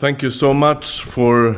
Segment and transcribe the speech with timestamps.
[0.00, 1.56] Thank you so much for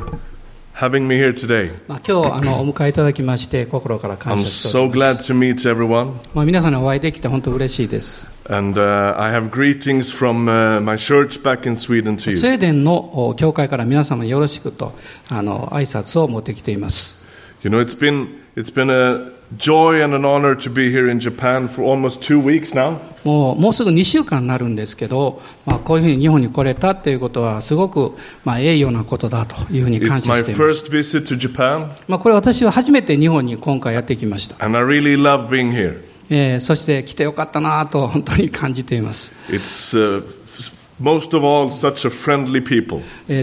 [0.75, 1.71] having me here today.
[1.87, 6.15] まあ、今日あのお迎えいただきまして心から感 I'm 謝してお so ります glad to meet everyone.
[6.35, 12.49] まあ、皆さんにお会いできて本当嬉しいです And uh, I have greetings from uh, my church back in Sweden to スウ
[12.49, 12.55] you.
[12.55, 14.95] ェーデンのお教会から皆様によろしくと
[15.29, 17.21] あの挨拶を持ってきています
[17.63, 21.19] You know, it's been, it's been a joy and an honor to be here in
[21.19, 22.99] Japan for almost two weeks now.
[23.25, 36.03] もうもうすぐ2週間になるんですけど、まあ、こういうふうに日本に来れたっていうことはすごく、まあ、栄誉なことだというふうに感謝していますまあ、これ私は初めて日本に今回やってきました、and I really love being here.
[36.31, 40.25] えーそして来てよかったなと本当に感じています、It's uh,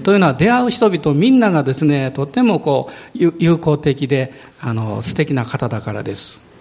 [0.02, 6.56] というのは出会う人々みんながですねとてもこう友好的であの素敵な方だからです。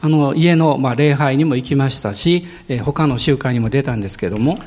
[0.00, 4.58] あの家の、まあ、礼拝にも行きましたし、えー、他の集会にも出たんですけども。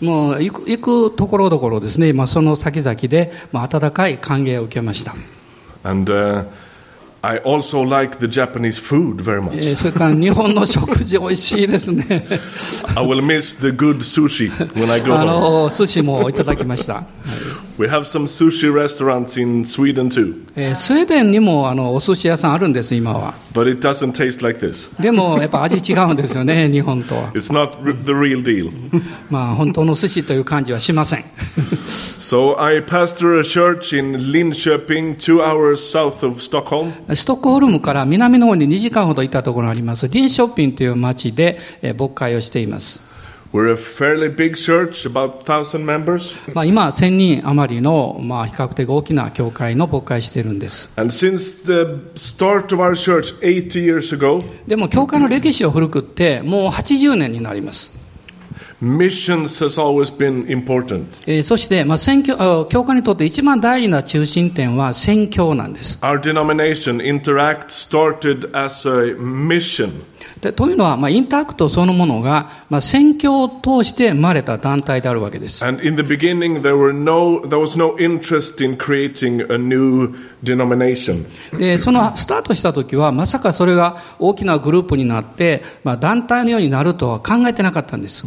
[0.00, 5.14] もう行く,行くところどころですね、まあ、その先々で、まあ、温かい歓迎を受けました。
[7.25, 9.59] I also like the Japanese food very え much.
[9.73, 12.05] ーそれから日本の食事美味しいですね
[12.95, 15.25] I will miss the good sushi when I go あ home.
[15.65, 17.03] の寿司もいただきました、
[17.77, 24.99] We have some sushi restaurants in Sweden too, えースウェーデンにもあのお寿司屋さんあるんです今は but it doesn't taste like this.
[24.99, 28.71] でもやっぱ味違うんですよね日本とは It's not r- the real deal.
[29.29, 31.23] まあ本当の寿司という感じはしません
[32.31, 36.93] So I pastor a church in Linköping, two hours south of Stockholm.
[37.16, 43.06] ストックホルムから南の方に2時間ほど行ったところがありますリンショッピンという町でえー牧会をしています
[43.52, 46.36] We're a fairly big church, about 1,000 members.
[46.52, 50.92] まあ、今、1000人余りの、まあ、比較的大きな教会の牧会しているんです。
[50.96, 58.05] And since the start of our church 80 years ago, でも、教会の歴史を古くって、もう80年になります。
[58.81, 61.05] missions has always been important.
[61.25, 65.99] えーそして、まあ、宣教あ教会にとって一番大事な中心点は宣教なんです。
[66.01, 70.03] Our denomination, Interact, started as a mission.
[70.52, 75.64] というのは、まあ、インタクトそのものが、まあ、選挙を通して生まれた団体であるわけです。
[81.58, 88.26] でそのスタートしたときは、まさかそれが大きなグループになって、まあ、団体のようになるとは考えてなかったんです。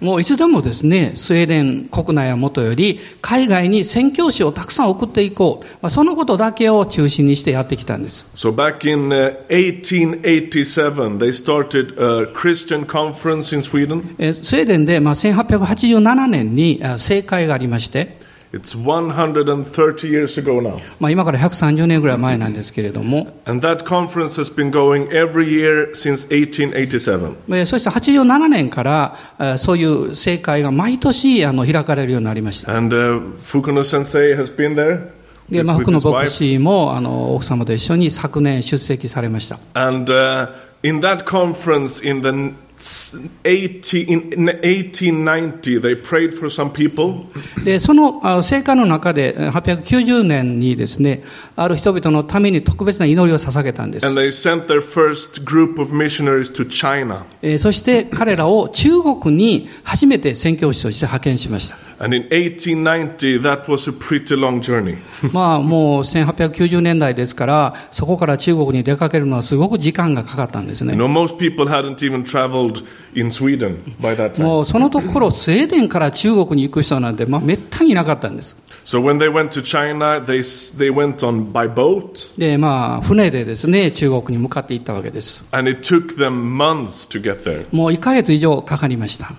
[0.00, 8.30] もういつでもですね、スウェーデン国内はもとより、海外に宣教師をたくさん送っていこう、まあ、そのことだけを中心にしてやってきたんです。
[8.34, 14.14] So back in uh, 1887, they started a Christian conference in Sweden.
[14.18, 18.16] えースウェーデンで、まあ、1887年にあ政会がありまして、
[18.50, 20.80] It's 130 years ago now.
[20.98, 27.34] まあ、今から130年ぐらい前なんですけれども、And that conference has been going every year since 1887.
[27.48, 32.74] えーそして87年から、そういう政会が毎年あの開かれるようになりました。
[32.74, 35.17] And uh, Fukuno sensei has been there
[35.50, 39.58] で、まあ、福野牧.師もあの奥様と一緒に昨年出席されました。
[39.74, 40.48] And uh,
[40.82, 46.70] in that conference in the n- s- 80, in, in 1890, they prayed for some
[46.70, 47.26] people.
[47.64, 51.22] でそのあ聖火の中でえー890年にですね
[51.56, 57.24] ある人々のために特別な祈りを捧げたんです And、they sent their first group of missionaries to China.
[57.42, 64.98] えーそして彼らを中国に初めて宣教師として派遣しました And in 1890, that was a pretty long journey.
[65.32, 72.67] まあもう1890年代ですからそこから中国に出かけるのはすごく時間がかかったんです You ね know, most people hadn't even traveled
[73.14, 74.44] in Sweden by that time.
[74.44, 80.38] もうそのところスウェーデンから中国に行く人なんて、まあ、めったにいなかったんです So when they went to China, they,
[80.78, 87.66] they went on by boat, でまあ船でですね中国に向かって行ったわけです and it took them months to get there.
[87.70, 89.32] もう1ヶ月以上かかりました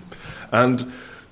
[0.51, 0.83] And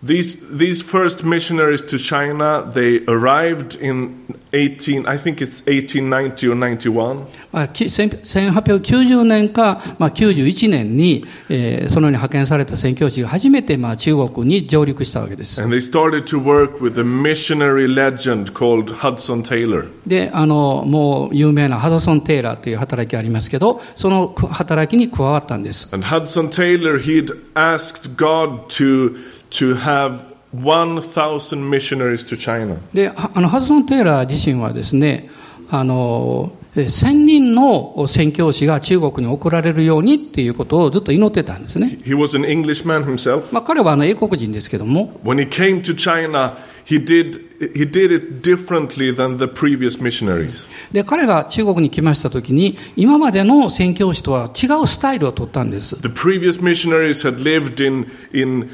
[0.03, 6.56] these, these first missionaries to China, they arrived in 18, I think it's 1890 or
[6.56, 7.26] 91.
[7.52, 15.62] まあ、き1890年か、まあ、91年に、えーそのように派遣された宣教師が初めて、まあ、中国に上陸したわけです。
[15.62, 19.88] And they started to work with a missionary legend called Hudson Taylor.
[20.06, 25.94] で、あの、もう有名なハドソン・テイラーという働きがありますけど、そのく働きに加わったんです。
[25.94, 29.17] And Hudson Taylor, he'd asked God to,
[29.51, 30.23] to have
[30.53, 32.77] 1,000 missionaries to China.
[32.94, 35.29] で、はあのハドソン・テイラー自身はですね、
[35.69, 41.97] あの、え1000人の宣教師が中国に送られるようにっていうことをずっと祈ってたんですね。
[42.03, 43.53] He was an Englishman himself.
[43.53, 50.65] まあ、彼はあの英国人ですけども、When he came to China, he did he did it differently than the previous missionaries.
[50.92, 56.00] で、彼が中国に来ましたときに、今までの宣教師とは違うスタイルを取ったんです。
[56.01, 58.69] The previous missionaries had lived in, in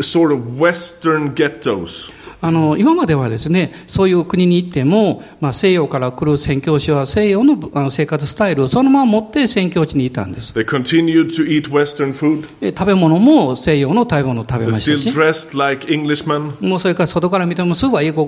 [0.00, 2.12] sort of Western ghettos.
[2.40, 10.56] あの今まではですね、そういう国に行っても、まあ、西洋から来る宣教師は西洋のあの生活スタイルをそのまま持って宣教地にいたんです。
[10.56, 12.46] They continued to eat Western food.
[12.60, 16.64] で食べ物も西洋の食べ物を食べました still し、dressed like Englishmen.
[16.66, 18.27] もうそれから外から見てもすぐは英国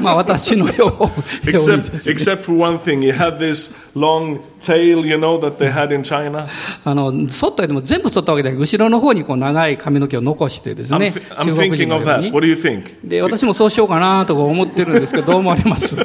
[0.00, 1.10] まあ、私のよ
[1.44, 5.94] う Except, except for one thing, he had this long tail, you know, that they had
[5.94, 6.46] in China.
[6.84, 12.20] あの、剃ったよりも全部剃ったわけで後ろの方にこう長い髪の毛を残してです I'm, ね、I'm 中国人 thinking の of that.
[12.20, 12.46] に What。
[12.46, 12.84] do you think?
[13.04, 16.00] で、私もそうしようかなとか思ってるんですけど、どう思われます。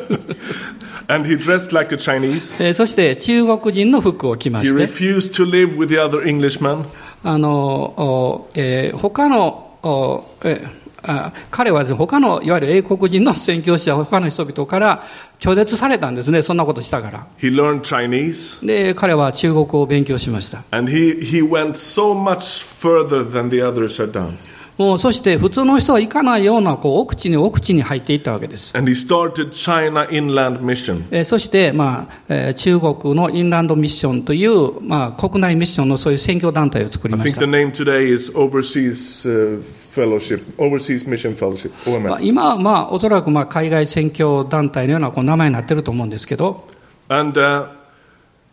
[1.07, 2.53] And he dressed like a Chinese.
[2.63, 6.85] えーそして中国人の服を着ま He して、refused to live with the other Englishmen.
[7.23, 7.51] あの、
[7.97, 10.80] おえー他の、おえーあ
[11.49, 15.03] 彼は他のいわゆる英国人の宣教師や他の人々から
[15.39, 17.27] 拒絶されたんですね、そんなことしたから。
[17.39, 18.65] He learned Chinese.
[18.65, 20.63] で、彼は中国語を勉強しました。
[20.71, 24.37] And he, he went so much further than the others had done.
[24.77, 28.75] もうそして普通の人は行かないようなこう奥地に奥地に入っていったわけです。
[28.77, 31.03] And he started China Inland Mission.
[31.11, 37.45] えーそして、まあえー中国のインランドミッションという、まあ、国内ミッションのそういう選挙団体を作りまし think た the。
[37.51, 41.71] name today is Overseas uh, Fellowship, Overseas Mission Fellowship,
[42.01, 42.23] まあ OMF.
[42.25, 46.65] 今は、まあ、おそらくまあ海外選挙団体のようなこう名前になってると思うんですけど、
[47.09, 47.67] And uh,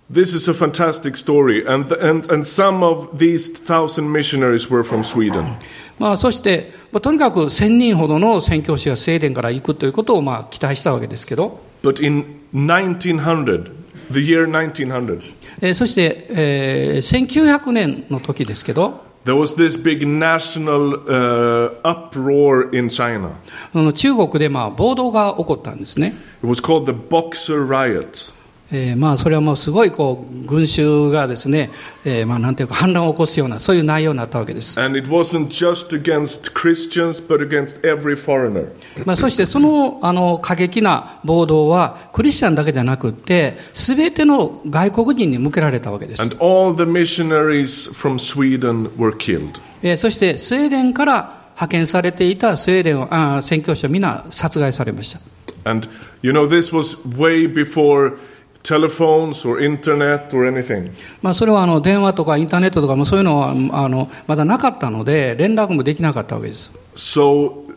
[0.10, 1.66] this is a fantastic story.
[1.66, 5.58] And, and, and some of these thousand missionaries were from Sweden.
[6.00, 13.72] まあ、そして、まあ、とにかく1000人ほどの宣教師がスウェーデンから行くということをまあ期待したわけですけど、 But in 1900,
[14.12, 15.22] the year 1900,
[15.62, 23.38] えーそして、えー1900年の時ですけど、 there was this big national uh, uproar in China.
[23.74, 26.16] あの中国でまあ暴動が起こったんですね。
[26.44, 28.34] It was called the Boxer Riot.
[28.71, 31.71] えーまあそれはもうすごいこう群衆がですね、
[32.05, 34.79] えーまあなんていうか反乱を起こすようなそういう内容になったわけです。
[34.79, 38.69] And it wasn't just against Christians, but against every foreigner.
[39.07, 46.23] まあそしてそのあの過激な暴動はクリスチャンだけじゃなくってすべての外国人に向けられたわけです。
[46.23, 49.61] And all the missionaries from Sweden were killed.
[49.83, 55.21] えーそしてスウェーデンから派遣されていたスウェーデンあー宣教師は皆殺害されました。
[55.65, 55.89] And
[56.23, 58.17] you know, this was way before
[58.63, 60.91] telephones or internet or anything.
[61.23, 66.73] まあそれはあの電話とかインターネットとかもそういうのはあのまだなかったので連絡もできなかったわけです。
[66.95, 67.69] So,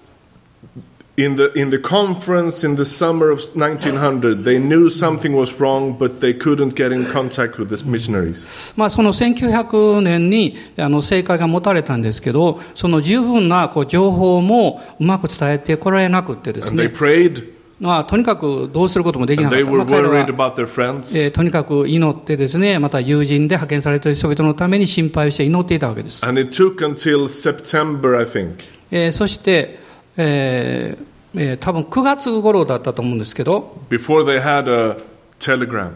[1.18, 5.98] in the, in the conference in the summer of 1900, they knew something was wrong,
[5.98, 8.44] but they couldn't get in contact with the missionaries.
[8.76, 19.72] まあ、その1900年にあの正解が持たれたんですけど、その十分なこう情報もうまく伝えてこられなくってです And they ね、prayed, まあ、とにかくどうすることもできなかった。
[19.72, 26.24] まあ、彼は.えーとにかく祈ってですね、また友人で派遣されている人々のために心配をして祈っていたわけです。
[26.24, 28.54] And it took until September, I think,
[28.92, 29.80] えーそして、
[30.16, 31.06] えー
[31.40, 34.98] えー多分9月頃だったと思うんですけど、before they had a
[35.40, 35.90] telegram.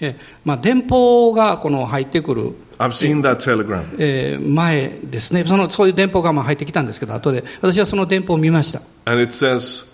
[0.00, 3.82] えーまあ、電報がこの入ってくる I've seen that telegram.
[3.98, 8.80] えー前ですねその、そういう電報がまあ入ってきたんですけど、後で私はその電報を見ました。
[9.06, 9.91] And it says,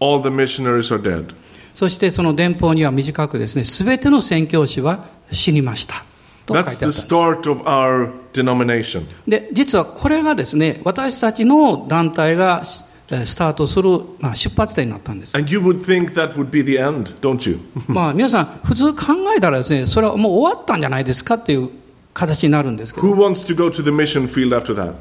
[0.00, 1.34] All the missionaries are dead.
[1.74, 6.04] そしてその電報には短くですね、すべての宣教師は死にました。
[6.46, 9.04] That's the start of our denomination.
[9.26, 12.64] で、実はこれがですね、私たちの団体が
[13.10, 15.36] えースタートする、まあ、出発点になったんです。
[15.36, 17.60] And you would think that would be the end, don't you?
[17.88, 21.70] まあ皆さん、普通考えたらですね、それはもう終わったんじゃないですかっていう
[22.18, 23.06] 形になるんですけど、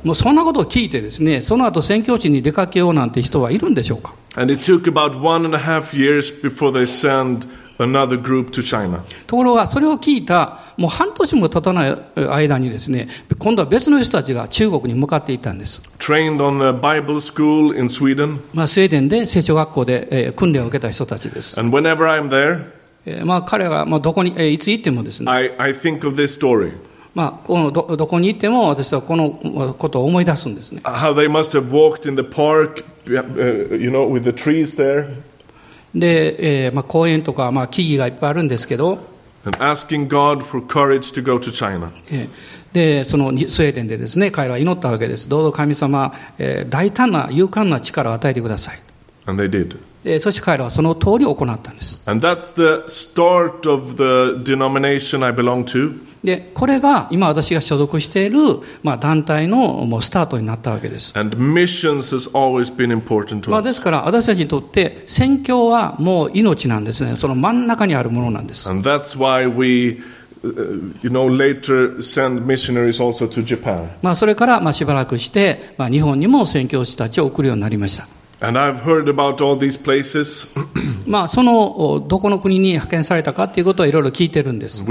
[0.04, 4.14] もうそんなことを聞いて、ですねその後宣教師に出かけようなんて人はいるんでしょうか。
[9.28, 13.08] ところが、それを聞いた、もう半年も経たない間に、ですね
[13.40, 15.82] 今度は別の人たちが中国に向かっていったんです。
[18.54, 21.60] まあスウェーデンで清書学校で訓練を受けた人たちです。
[21.60, 21.72] And
[22.30, 22.48] 彼
[23.16, 25.32] はまあ彼がどこにいつ行ってもですね。
[27.18, 30.82] まあ、このど,こにいても私はこのことを思い出すんですね。
[35.96, 39.00] で、え、まあ公園とかまあ木々がいっぱいあるんですけど、
[42.72, 45.28] で、そのスウェーデンでですね、彼らは祈ったわけです。
[45.28, 48.80] どうぞ神様、え、大胆な勇敢な力を与えてください。
[50.20, 52.02] そして彼らはその通り行ったんです。
[56.24, 58.40] でこれが今私が所属している、
[58.84, 61.14] まあ、団体のもうスタートになったわけです。
[63.52, 67.16] まあですから私たちにとって宣教はもう命なんですね。
[67.18, 68.68] その真ん中にあるものなんです。
[74.16, 78.17] それからまあしばらくして、まあ、日本にも宣教師たちを送るようになりました。
[81.08, 84.84] まあ、そのどこの国に派遣されたかっていうことはいろいろ聞いてるんです。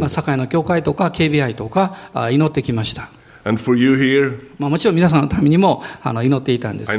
[0.00, 3.08] まあ、社会の教会とか KBI とか祈ってきました。
[4.58, 6.92] まあ、もちろん皆さんのためにもあの祈っていたんです。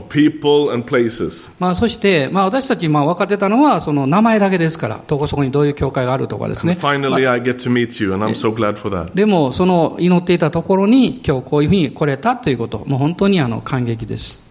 [0.00, 1.50] People and places.
[1.58, 9.14] まあ、そして、まあ、私たちまあ分かってたのはその名前だけですからどこそこにどういう教会があるとかですね finally, I get to meet you, and I'm so glad for that.
[9.14, 14.46] でもその祈っていたところに今日こういうふうに来れたということもう本当にあの感激です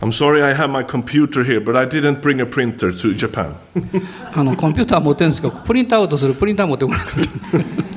[0.00, 3.54] I'm sorry I have my computer here, but I didn't bring a printer to Japan.
[4.34, 7.22] あのコンピューター持ってるんですけどプリントアウトするプリンター持ってこなかった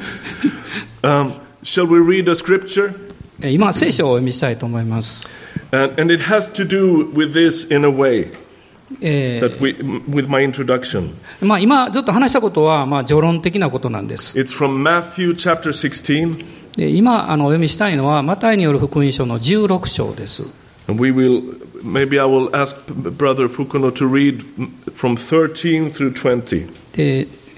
[1.05, 2.91] Um, shall we read a scripture?
[3.39, 5.27] え今聖書をお読みしたいと思います、
[5.71, 8.31] And, it has to do with this in a way.
[9.01, 9.59] That
[10.07, 11.15] with my introduction.
[11.41, 14.35] まあ今ずっと話したことはまあ序論的なことなんです。
[14.35, 14.45] で
[16.89, 20.43] 今あのお読みしたいのは、マタイによる福音書の16章です。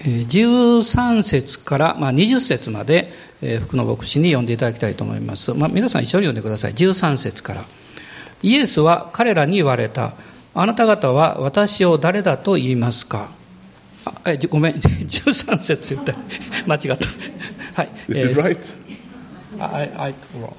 [0.04, 3.12] 13節から、まあ、20節まで、
[3.42, 5.54] えー、福野牧師に読んでいただきたいと思います。
[5.54, 6.74] まあ、皆さん一緒に読んでください。
[6.74, 7.66] 13節から。
[8.44, 10.14] イエスは彼らに言われた。
[10.54, 13.30] あなた方は私を誰だと言いますか？
[14.06, 14.74] あえじごめん。
[15.06, 16.14] 13節言った。
[16.66, 17.08] 間違った。
[17.76, 18.58] はい、Is it えー right?
[19.60, 20.54] I, I, wrong.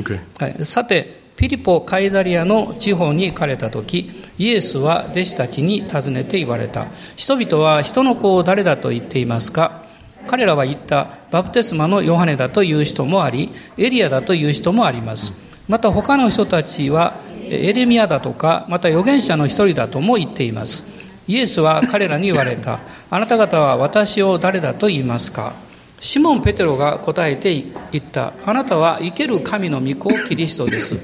[0.00, 0.18] Okay.
[0.38, 6.86] はい、さてピリポ・カイザリアの地方に行かれた時イエスは弟子たちに尋ねて言われた。
[7.16, 9.82] 人々は人の子を誰だと言っていますか？
[10.26, 11.08] 彼らは言った。
[11.30, 15.32] バプテスマのヨハネだという人もありエリアだという人もあります
[15.68, 20.90] また他の人たちはエレミアだとかまた預言者の一人だとも言っています
[21.26, 25.54] イエスは彼らに言われたあなた方は私を誰だと言いますか？
[26.00, 27.60] シモン・ペテロが答えて
[27.90, 28.32] 言った。
[28.46, 30.96] あなたは生ける神の御子キリストです。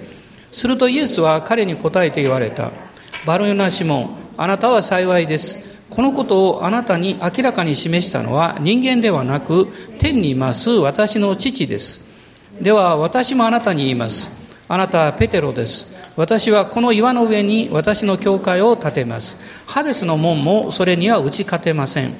[0.52, 2.70] するとイエスは彼に答えて言われた。
[3.26, 5.80] バルヨナ・シモン、あなたは幸いです。
[5.90, 9.66] このことをあなたに明らかに示したのは人間ではなく、
[9.98, 12.12] 天にいます私の父です。
[12.60, 14.43] では私もあなたに言います。
[14.68, 15.94] あなたはペテロです。
[16.16, 19.42] 私はこの岩の上に私の教会を建てます。
[19.66, 22.14] ハデスの門もそれには打ち勝てません。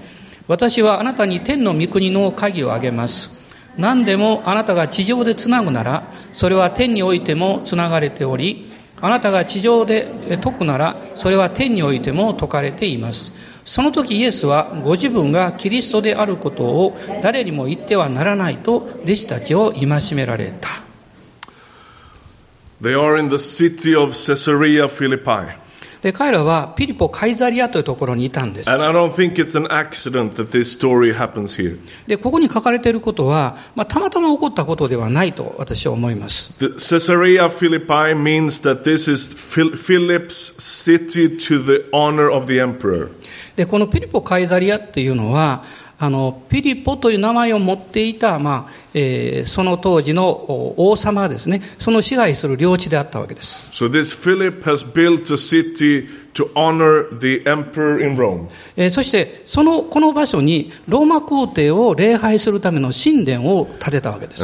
[0.46, 3.42] 私はあなたに天の御国の鍵をあげます。
[3.78, 8.70] 何でもあなたが地上でつなぐなら、それは天においてもつながれており、
[9.00, 13.32] あなたが地上で解くなら、それは天においても解かれています。
[13.64, 20.83] その時イエスはご自分がキリストであることを誰にも言ってはならないと弟子たちを戒められた。
[22.80, 24.88] They are in the city of Caesarea
[26.04, 28.68] で彼らはピリポ・カイザリアというところにいたんです。
[32.06, 36.78] でここに書かれていることは、まあ、たまたま起こったことではないと私は思います。
[36.78, 43.08] セサリア・フィリパイ means that this is Philip's city to the honor of the emperor.
[43.56, 45.64] でこのピリポ・カイザリアというのは、
[45.98, 48.96] あのピリポという名前を持っていた、まあ、
[49.46, 53.70] その当時の王様ですねその支配する領地であったわけです。
[58.90, 64.42] そしてそのこの場所にローマ皇帝を礼拝するための神殿を建てたわけです。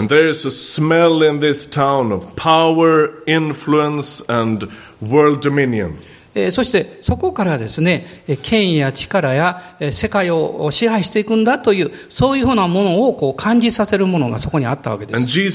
[6.35, 15.55] えーそしてそこからですね、えー権威や力やえー世界を支配していくんだという、そういうふうなものをこう感じさせるものがそこにあったわけです。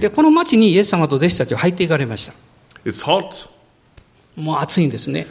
[0.00, 2.32] で、この町にイエス様と弟子たちは入っていかれました。
[2.84, 3.48] It's hot,
[4.36, 5.26] もう暑いんですね。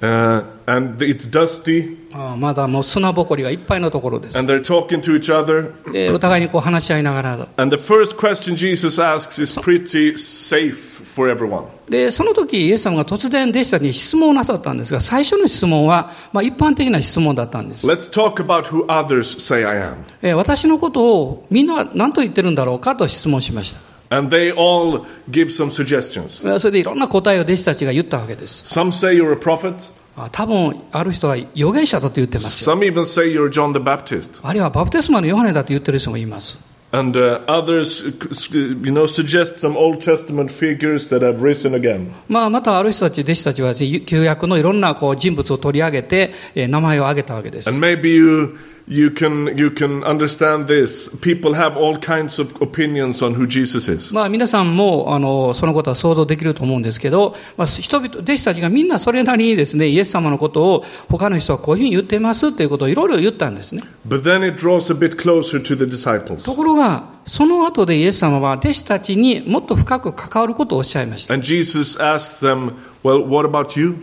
[0.00, 1.96] uh, and it's dusty,
[2.36, 4.38] まだもう砂ぼこりがいっぱいのところです。
[4.38, 5.92] and they're talking to each other.
[5.92, 7.48] で、お互いにこう話し合いながら。
[7.56, 11.64] And the first question Jesus asks is pretty safe for everyone.
[11.88, 17.88] で、その時イエス様が突然弟子たちに質問をなさったんですが、最初の質問は、まあ一般的な質問だったんです。
[17.88, 19.94] Let's talk about who others say I am.
[20.20, 23.80] えー私のことをみんな何と言ってるんだろうかと質問しました。
[24.16, 26.58] And they all give some suggestions.
[26.60, 28.62] それでいろんな答えを弟子たちが言ったわけです。
[28.78, 29.74] Some say you're a prophet,
[30.16, 32.76] あ多分、ある人は預言者だと言ってますよ。
[32.76, 34.40] some even say you're John the Baptist.
[34.46, 36.75] あるいはバプテスマのヨハネだと言ってる人もいます。
[36.96, 42.10] And uh, others, uh, you know, suggest some Old Testament figures that have risen again.
[42.26, 47.68] まあ、またある人たち、弟子たちはね旧約のいろんなこう人物を取り上げて、えー名前を挙げたわけです。
[47.68, 48.56] And maybe you,
[48.88, 51.08] you, can, you can understand this.
[51.20, 54.14] People have all kinds of opinions on who Jesus is.
[54.14, 63.82] まあ、皆さんもあのそのことは想像できると思うんですけど、まあ、人々、弟子たちがみんなそれなりにですね、イエス様のことを他の人はこういうふうに言ってますということをいろいろ言ったんですね。
[64.06, 66.44] But then it draws a bit closer to the disciples.
[66.44, 71.34] ところが、その後でイエス様は弟子たちにもっと深く関わることをおっしゃいました。
[71.34, 73.96] And Jesus asks them, Well, what about you?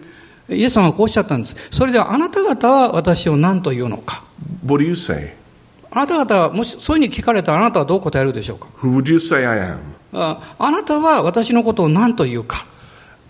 [0.49, 1.55] イエス様はこうおっしゃったんです。
[1.71, 4.23] それではあなた方は私を何と言うのか？
[4.65, 5.33] What do you say?
[5.91, 9.77] あなた方は、もしそういうふうに聞かれたらあなたはどう答えるでしょうか？Who would you say I am?
[10.13, 12.65] ああなたは私のことを何と言うか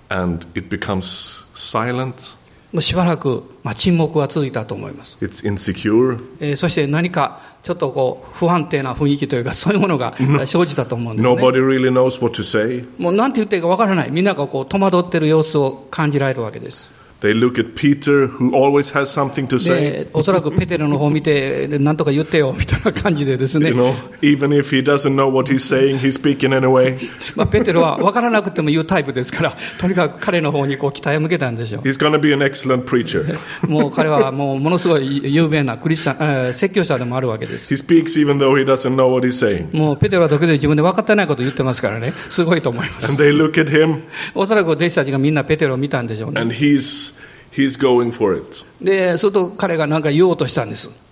[0.10, 2.36] ？And it becomes silent?
[2.72, 5.17] もうしばらく、まあ、沈黙が続いたと思います。
[5.22, 6.20] It's insecure?
[6.39, 10.15] えーそして何かちょっとこう不安定な雰囲気というかそういうものが
[10.46, 11.36] 生じたと思うんですね。
[11.36, 12.86] Nobody really knows what to say.
[12.98, 14.12] もう何て言っていいかわからない。
[14.12, 16.91] みんながこう戸惑っている様子を感じられるわけです。
[17.24, 19.80] They look at Peter, who always has something to say.
[20.03, 23.75] で、おそらくペテロの方を見て、で何とか言ってよみたいな感じでですね You。
[23.75, 27.00] know, even if he doesn't know what he's saying, he's speaking anyway.
[27.38, 33.24] まあ、ペテロは分からなくても言うタイプですから、とにかく彼の方にこう期待を向けたんでしょ He's going to be an excellent preacher.
[33.63, 33.68] う。
[33.68, 37.74] もう彼はもうものすごい有名なクリスチャン、えー説教者でもあるわけです。
[37.74, 39.74] He speaks even though he doesn't know what he's saying.
[39.75, 43.15] もうペテロは時々自分で分かってないことを言ってますからね、すごいと思いま And す。
[43.15, 44.01] they look at him,
[44.36, 46.42] おそらく弟子たちがみんなペテロを見たんでしょうね。
[46.42, 47.12] and he's,
[47.53, 48.63] he's going for it.
[48.84, 51.04] で、すると彼が何か言おうとしたんです。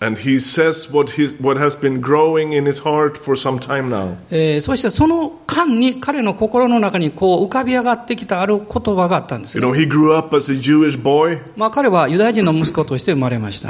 [4.30, 9.58] え、そしてその間に彼の心の中にこう浮かび上がってきたある言葉があったんです、
[11.56, 13.70] まあ彼はユダヤ人の息子として生まれました。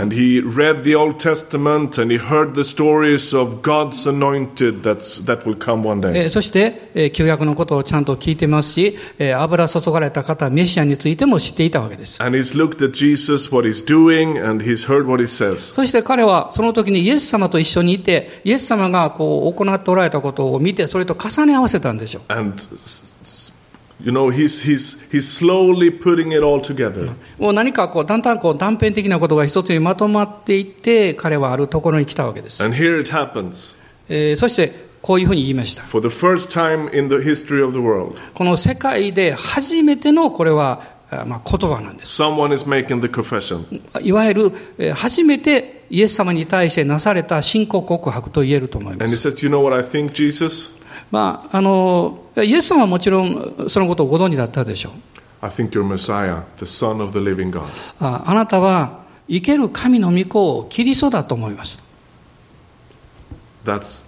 [6.15, 6.30] え。
[6.30, 12.21] そして、え、旧約のことをちゃんと聞いてますし、え、油注がれた方、メシアについても知っていたわけです。
[13.91, 15.58] And he's heard what he says.
[15.73, 22.34] そして彼はその時にイエス様と一緒にいて、イエス様がこう行っておられたことを見て、それと重ね合わせたんでしょう。
[22.34, 22.56] And,
[24.04, 27.12] you know, he's, he's, he's slowly putting it all together.
[27.38, 32.63] もう何かこうだんだんこう断片的なことが一つにまとまっていって、彼はあるところに来たわけです。
[32.63, 33.75] And here it happens.
[34.10, 35.82] えーそしてこういうふうに言いました。
[35.82, 40.90] For the first time in the history of the world, この世界で初めてのこれは、あ
[41.26, 42.21] まあ、言葉なんです。
[42.21, 43.65] someone is making the confession.
[44.02, 49.28] いわゆるえー初めてイエス様に対してなされた信仰告白と言えると思いま And he す。
[49.30, 50.71] says, You know what I think, Jesus?
[51.12, 54.93] まあ、あの、イエス様はもちろんそのことをご存知だったでしょう。
[55.41, 57.63] I think you're Messiah, the Son of the living God.
[58.00, 61.84] ああなたは生ける神の御子をキリストだと思います。
[63.65, 64.06] That's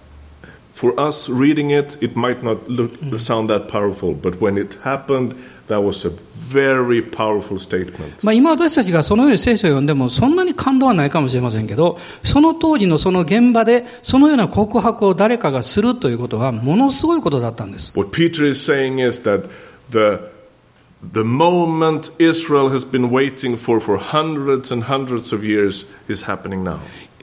[0.74, 5.36] for us reading it, it might not look sound that powerful, but when it happened,
[5.68, 8.24] that was a very powerful statement.
[8.24, 17.96] まあ、今私たちがそのように聖書を読んでもそんなに感動はないかもしれませんけど、その当時のその現場でそのような告白を誰かがするということはものすごいことだったんです。
[17.96, 19.48] What Peter is saying is that
[19.90, 20.34] the
[21.12, 26.64] the moment Israel has been waiting for for hundreds and hundreds of years is happening
[26.64, 26.78] now.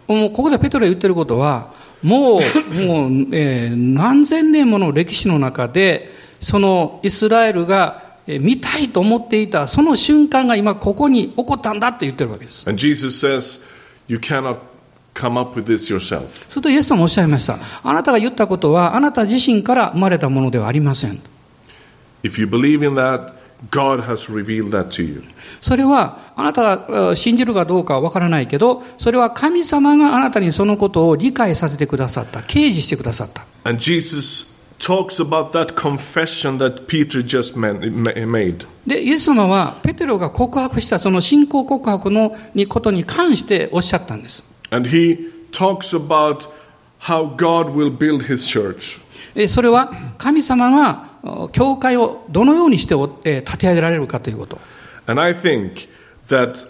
[0.07, 12.67] もうここでペトロが言ってることは、もう、もう、えー何千年もの歴史の中で、そのイスラエルがえー見たいと思っていた、その瞬間が今ここに起こったんだって言ってるわけです。
[12.69, 13.63] And Jesus says,
[14.07, 14.57] You cannot
[15.13, 16.27] come up with this yourself.
[16.49, 17.57] するとイエス様もおっしゃいました。
[17.83, 21.19] あなたが言ったことは、あなた自身から生まれたものではありません。
[22.23, 23.33] If you believe in that,
[23.69, 25.23] God has revealed that to you.
[25.61, 33.45] それは、あなたがえー信じるかどうかはわからないけど、それは神様があなたにそのことを理解させてくださった、掲示してくださった。
[33.63, 38.65] And Jesus talks about that confession that Peter just made.
[38.87, 44.43] で、イエス様は、ペテロが告白したその信仰告白のにことに関しておっしゃったんです。
[44.71, 46.49] And he talks about
[47.01, 48.99] how God will build his church.
[49.35, 51.10] えそれは、神様が、お
[51.51, 52.95] 教会をどのようにして
[53.41, 54.59] 立て上げられるかということ。
[55.07, 55.87] And I think
[56.27, 56.67] that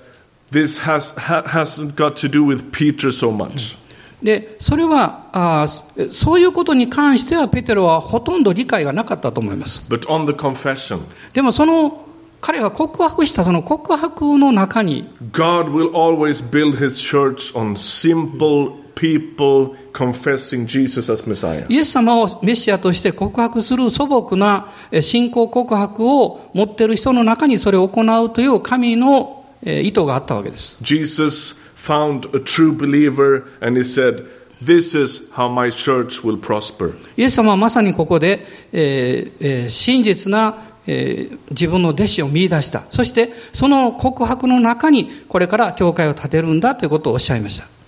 [0.52, 3.78] this has, ha- hasn't got to do with Peter so much.
[4.22, 9.82] で、それは、あーそういうことに関しては、ペテロはほとんど理解がなかったと思います。
[9.90, 11.00] But on the confession,
[11.34, 12.06] でもその
[12.40, 21.66] 彼が告白したその告白の中に、God will always build his church on simple people confessing Jesus as Messiah.
[21.68, 30.78] イエス様をメシアとして告白する素朴なえ信仰告白を持っている人の中にそれを行うという神のえ意図があったわけです。
[30.84, 34.24] Jesus found a true believer and he said,
[34.64, 36.94] This is how my church will prosper.
[37.18, 42.84] イエス様はまさにここで、えーえー真実な、えー自分の弟子を見出した。
[42.92, 47.81] そして、その告白の中に、これから教会を建てるんだということをおっしゃいました。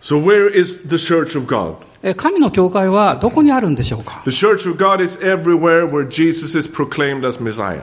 [0.00, 1.76] So, where is the church of God?
[2.02, 7.82] えー神の教会はどこにあるんでしょうか The church of God is everywhere where Jesus is proclaimed as Messiah.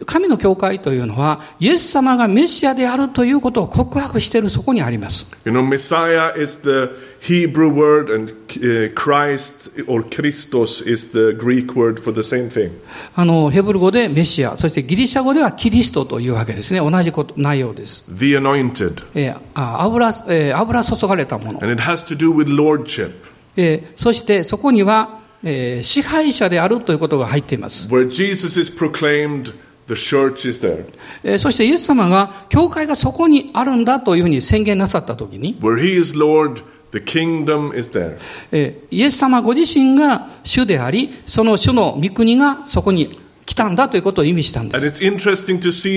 [0.00, 5.30] あ神の教会というのは、イエス様がメシアであるということを告白しているそこにあります。
[5.44, 12.00] You know, Messiah is the Hebrew word, and uh, Christ or Christos is the Greek word
[12.00, 12.70] for the same thing.
[13.14, 16.80] あの、ヘブル語でメシア、そしてギリシャ語ではキリストというわけですね。
[16.80, 18.04] 同じこと、内容です。
[18.16, 19.02] The anointed.
[19.14, 21.62] えーあ油、えー油注がれたもの。
[21.62, 23.12] And it has to do with lordship,
[23.56, 27.88] えーそしてそこには、えー支配者であるということが入っています。
[27.88, 29.54] where Jesus is proclaimed,
[31.22, 35.56] え、そしてイエス様が教会がそこにあるんだというふうに宣言なさった時に、
[38.50, 44.74] え、イエス様ご自身が主でありその主の御国がそこに来たんだということを意味したんです。
[44.76, 45.88] イエス様ご自身が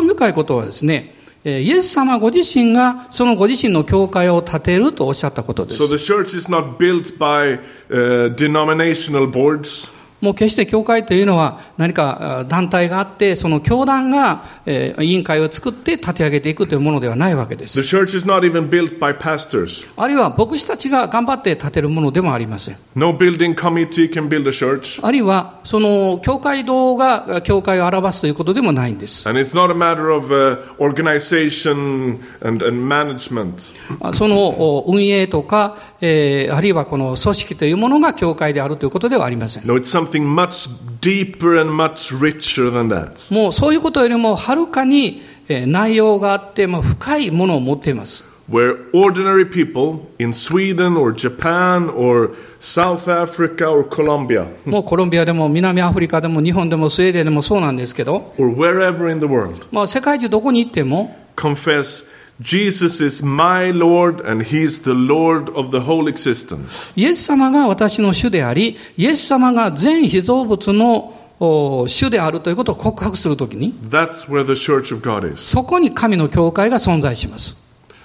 [0.00, 1.21] 主であり、その主の御国がそこに来たんだということを意味したんです。
[1.44, 5.88] えイエス様ご自身がそのご自身の教会を建てるとおっしゃったことです So。
[5.88, 7.58] the church is not built by
[7.90, 9.90] uh, denominational boards.
[10.22, 17.96] もう決して教会というのは何かあ団体があって、その教団が、えー委員会を作って立て上げていくというものではないわけで The す。
[17.96, 19.86] church is not even built by pastors.
[19.96, 22.76] あるいは牧師たちが頑張って建てるものでもありません。
[22.94, 25.04] No building committee can build a church.
[25.04, 29.28] あるいは、その教会堂が教会を表すということでもないんです。
[29.28, 33.74] And it's not a matter of uh, organization and, and management.
[34.00, 39.66] あそのお運営とか、えーあるいはこの組織というものが教会であるということではありません。
[39.66, 40.68] No, it's something much
[41.00, 43.32] deeper and much richer than that.
[43.32, 48.24] もうそういうことよりもはるかにえー内容があって、まあ、深いものを持っています。
[48.50, 59.26] Where ordinary people in Sweden or Japan or South Africa or Colombia もうコロンビアでも南アフリカでも日本でもスウェーデンでもそうなんですけど、or wherever in the
[59.26, 62.04] world まあ、世界中どこに行っても、confess
[62.39, 66.93] Jesus is my Lord and He's the Lord of the whole existence.
[66.95, 75.41] イエス様が私の主であり、イエス様が全被造物のお主であるということを告白するときに、 That's where the church of God is.
[75.41, 77.57] そこに神の教会が存在します。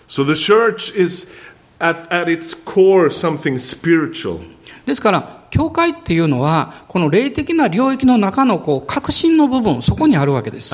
[0.09, 1.31] So the church is
[1.79, 4.40] at, at its core something spiritual.
[4.87, 10.74] ですから、 教会っていうのはこの霊的な領域の中のこう核心の部分そこにあるわけです。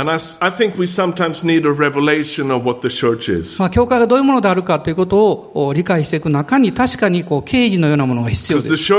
[3.71, 8.93] 教会がどういうものであるかということを理解していく中に確かにこう刑事のようなものが必要です。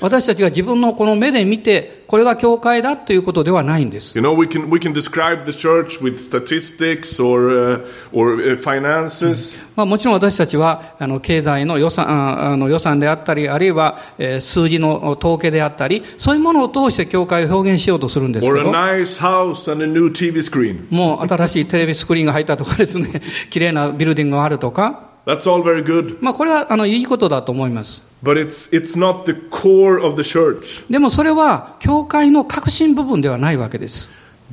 [0.00, 4.18] 私たちが自分のこの目で見てこれが教会だということではないんです。
[4.18, 9.58] You know, we can, we can describe the church with statistics or, uh, or uh, finances.
[9.74, 20.94] まあ、もちろん私たちはあの経済の予算ああの予算であったり、あるいは、えー数字の統計であったり、そういうものを通して教会を表現しようとするんですけ or a ど、nice house and a new TV screen.
[20.94, 26.18] もう新しいテレビスクリーンが入ったとかですね、 綺麗なビルディングがあるとか、That's all very good.
[26.20, 28.10] まあこれはあのいいことだと思います。
[28.22, 30.84] But it's, it's not the core of the church.
[30.90, 34.08] でもそれは教会の核心部分ではないわけです。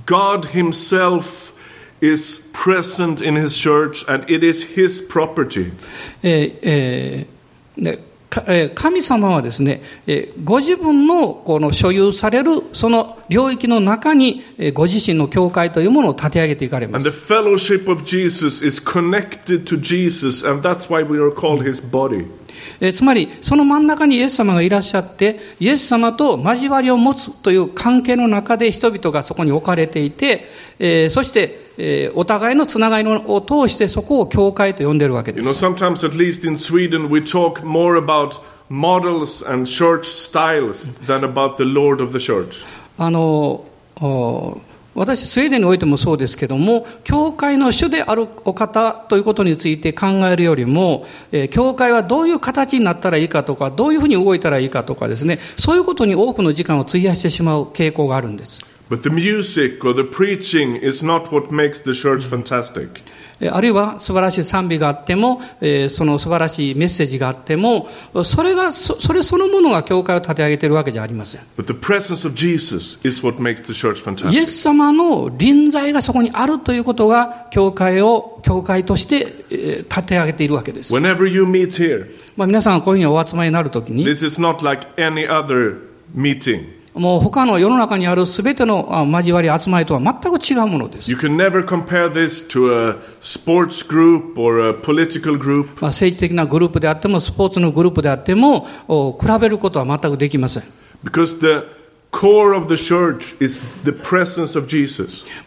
[0.06, 1.54] God Himself
[2.02, 5.72] is present in His church and it is His property.
[6.24, 8.09] えーえー
[8.76, 9.82] 神様はですね、
[10.44, 17.10] ご自分の,この所有されるその領域の中に、ご自身の教会というものを立て上げていかれます。
[22.80, 30.46] え、つまりその真ん中にイエス様がいらっしゃってイエス様と交わりを持つという関係の中で人々がそこに置かれていて、
[30.80, 35.48] え、そして、え、お互いのつながりのを通してそこを教会と呼んでるわけです。
[42.98, 43.66] あの、
[43.98, 58.62] uh 私、スウェーデンにおいてもそうですけども、教会の主であるお方ということについて考えるよりも、え教会はどういう形になったらいいかとか、どういうふうに動いたらいいかとかですね、そういうことに多くの時間を費やしてしまう傾向があるんです。
[58.90, 63.02] But the music or the preaching is not what makes the church fantastic.
[63.42, 67.88] えあるいは素晴らしい賛美があっても、えーその素晴らしいメッセージがあっても、
[68.24, 71.42] それが、そそれそのものが教会を立て上げているわけじゃありません。
[71.58, 74.00] But the presence of Jesus is what makes the church
[74.32, 74.46] イエ fantastic.
[74.48, 80.94] ス様の臨在がそこにあるということが、教会を、教会として、えー立て上げているわけです。
[80.94, 85.78] Whenever you meet here, まあ、皆さんがこういうふうにお集まりになるときに、this is not like any other
[86.16, 86.79] meeting.
[87.00, 91.10] もう他の世の中にある全ての交わり、集まりとは全く違うものです。
[95.82, 98.68] 政治的なグループであっても、スポーツのグループであっても、
[99.20, 100.64] 比べることは全くできません。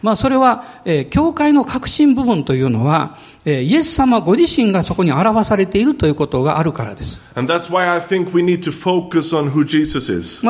[0.01, 0.63] まあそれは、
[1.11, 7.19] 教会の核心部分というのは、イエス様ご自身がそこに表されているということがあるからです。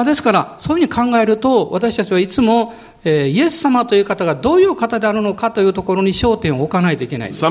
[0.06, 7.42] ですから、そういうふうに考えると、私たちはいつも、えー、イエス様という方がどういう方であるのかというところに焦点を置かないといけないです。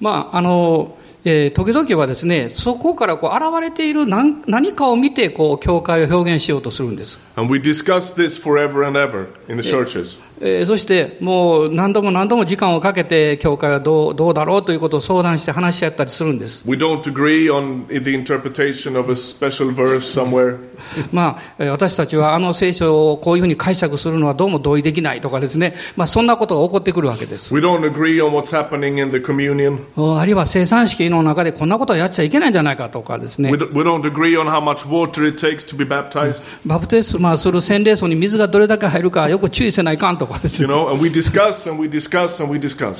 [0.00, 7.20] まあ、あの、えー時々はですね、そこからこう現れている何何かを見て、こう、教会を表現しようとするんです。
[7.36, 10.18] And we discuss this forever and ever in the churches.
[10.44, 16.68] えーそして、もう何度も何度も時間をかけて、教会はどうどうだろうということを相談して話し合ったりするんです。
[16.68, 20.56] We don't agree on the interpretation of a special verse somewhere.
[21.12, 27.54] まあ、えー私たちはあの聖書をこういうふうに解釈するのはどうも同意できないとかですね、まあ、そんなことが起こってくるわけです。
[27.54, 29.78] We don't agree on what's happening in the communion.
[29.96, 36.42] うんあるいは生産式の中でこんなことはやっちゃいけないんじゃないかとかですね we don't agree on how much water it takes to be baptized.
[36.66, 40.31] バプテスマする洗礼層に水がどれだけ入るかよく注意せないかんとか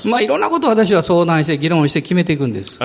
[0.09, 2.79] まあいろんなことを私は相談して、議論して決めていくんです。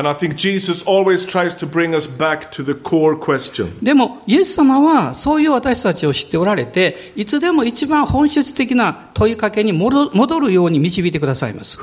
[3.81, 11.77] でも、イエス様はそういう私たちを知っておられて、いつでも一番本質的な問いかけに戻るように導いてくださいます。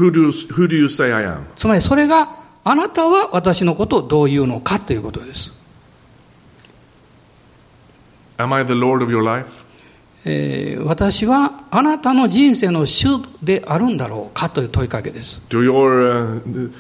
[1.57, 5.53] つまりそれがあなたは私のことをどういうのかということです。
[8.39, 9.65] Am I the Lord of your life?
[10.25, 13.07] えー私はあなたの人生の主
[13.43, 15.43] であるんだろうかという問いかけです。
[15.49, 16.73] Do your, uh,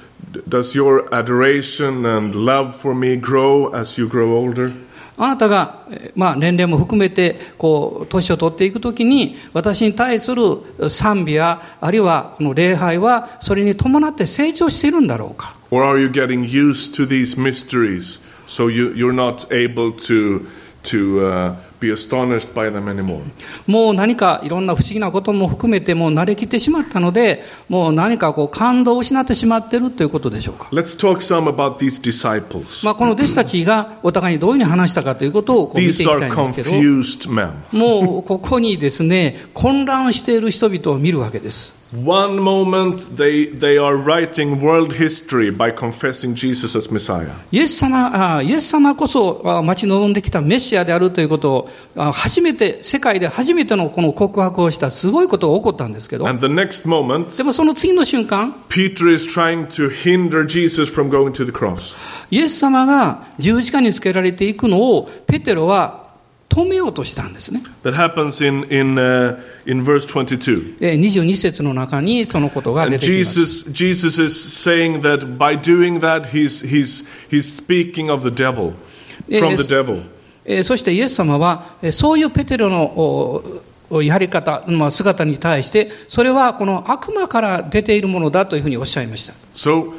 [0.48, 4.72] does your adoration and love for me grow as you grow older?
[5.16, 10.42] あなたが、えーまあ、年齢も含めてこう年を取っていくときに私に対する
[10.88, 20.46] 賛美やあるいはこの礼拝はそれに伴って成長しているんだろうか Or are you getting used to these mysteries so you, you're not able to,
[20.84, 23.22] to uh, be astonished by them anymore?
[23.66, 32.84] もう何かいろんな不思議なことも含めてもう慣れきってしまったのでもう何かこう感動を失ってしまっているということでしょうか Let's talk some about these disciples.
[32.84, 37.52] まあ、この弟子たちがお互いにどういうふうに話したかということをこう見て These いき are たいんですけど confused men.
[37.72, 41.83] もうここにですね、混乱している人々を見るわけです。
[41.94, 47.30] One moment they, they are writing world history by confessing Jesus as Messiah.
[47.52, 61.94] イエス様、あイエス様こそあ待ち望んできたメシアであるということを、あ初めて、世界で初めてのこの告白をしたすごいことが起こったんですけど、And the next moment, でもその次の瞬間、Peter is trying to hinder Jesus from going to the cross.
[62.30, 66.03] イエス様が十字架につけられていくのを、ペテロは
[66.48, 67.62] 止めようとしたんですね。
[67.82, 70.76] That happens in, in, uh, in verse 22.
[70.80, 73.40] えー22節の中にそのことが出てきます。
[73.40, 78.74] Jesus, Jesus is saying that by doing that, he's, he's, he's speaking of the devil,
[79.28, 80.02] from the devil.
[80.44, 83.62] えーそしてイエス様は、えーそういうペテロの
[84.02, 89.34] やり方、まあ、姿に対して、それはこの悪魔から出ているものだというふうにおっしゃいました。
[89.54, 89.92] So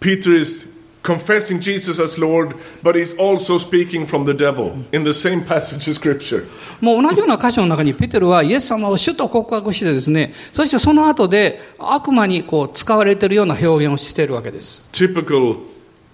[0.00, 0.71] Peter is
[1.02, 5.88] confessing Jesus as Lord, but he's also speaking from the devil in the same passage
[5.88, 6.44] of Scripture.
[6.80, 14.82] もう同じような箇所の中にペテロはイエス様を主と告白してですね、そしてその後で悪魔にこう使われているような表現をしているわけです。
[14.92, 15.58] Typical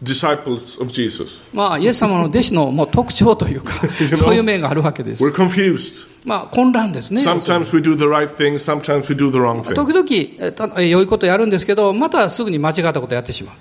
[0.02, 1.42] disciples of Jesus.
[1.52, 3.74] まあ、イエス様の弟子のもう特徴というか
[4.14, 5.24] そういう面があるわけです。
[5.24, 6.06] We're confused.
[6.24, 7.22] まあ、混乱ですね。
[7.22, 9.74] Sometimes we do the right thing, sometimes we do the wrong thing.
[9.74, 13.54] 時々、良いことやるんですけど、またすぐに間違ったことやってしまう。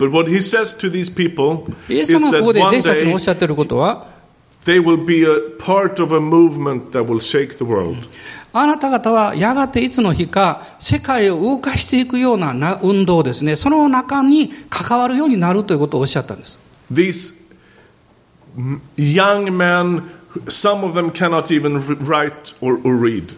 [0.00, 3.22] But what he says to these people イエ is ス様が that ここで one 弟子たちにおっ day
[3.22, 4.06] しゃっていることは、
[4.64, 8.08] they will be a part of a movement that will shake the world.
[8.52, 16.58] あなた方はやがていつの日か世界を動かしていくようなな運動ですね、その中に関わるようになるということをおっしゃったんです。
[16.90, 17.38] These
[18.96, 20.02] young men,
[20.48, 23.34] some of them cannot even write or, or read.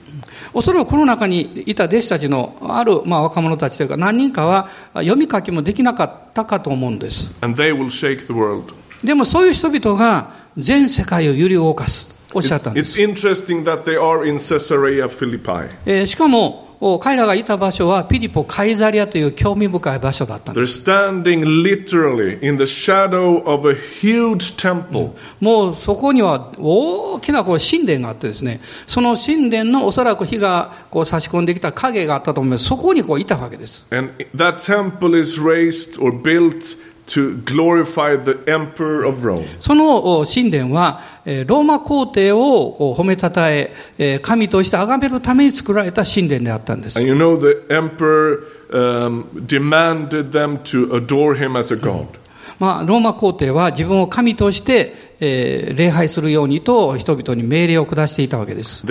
[0.55, 7.35] おそらくこの中にいた弟子たちのある、まあ、若者たちというか何人かは読み書きもできなかったかと思うんです。
[7.41, 8.75] And they will shake the world.
[9.03, 12.21] でもそういう人々が全世界を揺り動かす。
[12.35, 12.99] おっしゃったんです。
[13.01, 15.71] It's interesting that they are in Caesarea Philippi.
[15.87, 20.85] えーしかも、お彼らがいた場所はピリポ・カイザリアという興味深い場所だったんです。
[25.41, 32.65] もうそこには大きなこう神殿があってですね、その神殿のおそらく火がこう差し込んできた影があったと思います。
[32.65, 33.87] そこにこういたわけです。
[33.91, 37.21] And that temple is raised or built そ
[39.75, 43.75] の神殿はローマ皇帝を褒めたたえ
[44.23, 46.99] 神として崇めるために作られた神殿であったんです。
[46.99, 51.37] And you know the emperor um, demanded them to adore
[52.59, 58.87] まあ、ローマ皇帝は自分を神として、礼拝するようにと人々に命令を下していたわけです。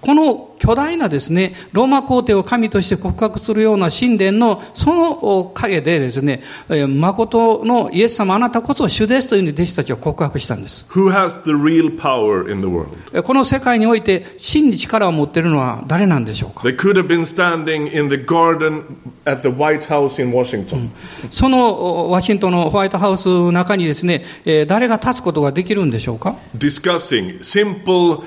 [0.00, 10.84] この巨大なですね、ローマ皇帝を神として告白するような神殿のそのお陰でですね、えー誠のイエス様あなたこそ主ですというふうに弟子たちは告白したんです。
[10.90, 12.88] Who has the real power in the world?
[13.14, 18.84] えーこの世界において真に力を持っているのは誰なんでしょうか？They could have been standing in the garden
[19.24, 20.90] at the White House in Washington.
[21.30, 21.70] その
[22.08, 28.22] おワシントンのホワイトハウスの中にですね、えー誰が立つことができるんでしょうか？Discussing simple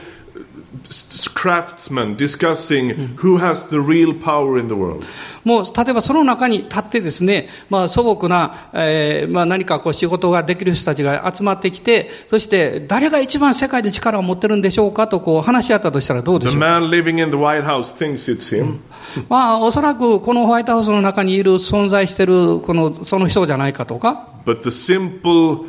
[1.34, 5.06] craftsmen discussing who has the real power in the world.
[5.44, 16.60] もう例えばその中に立ってですね、まあ、素朴な、えーまあ、何かこう仕事ができる人たちが集まってきて、そして誰が一番世界で力を持ってるんでしょうかとこう話し合ったとしたらどうでしょう？
[16.60, 18.80] か、man living in the white house thinks it's him.
[19.28, 25.68] まあ、おそらくこのホワイトハウスの中にいる存在しているこのその人じゃないかとか、but the simple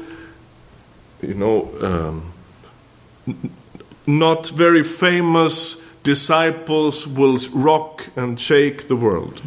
[1.22, 2.20] you know um,
[4.06, 9.42] not very famous disciples will rock and shake the world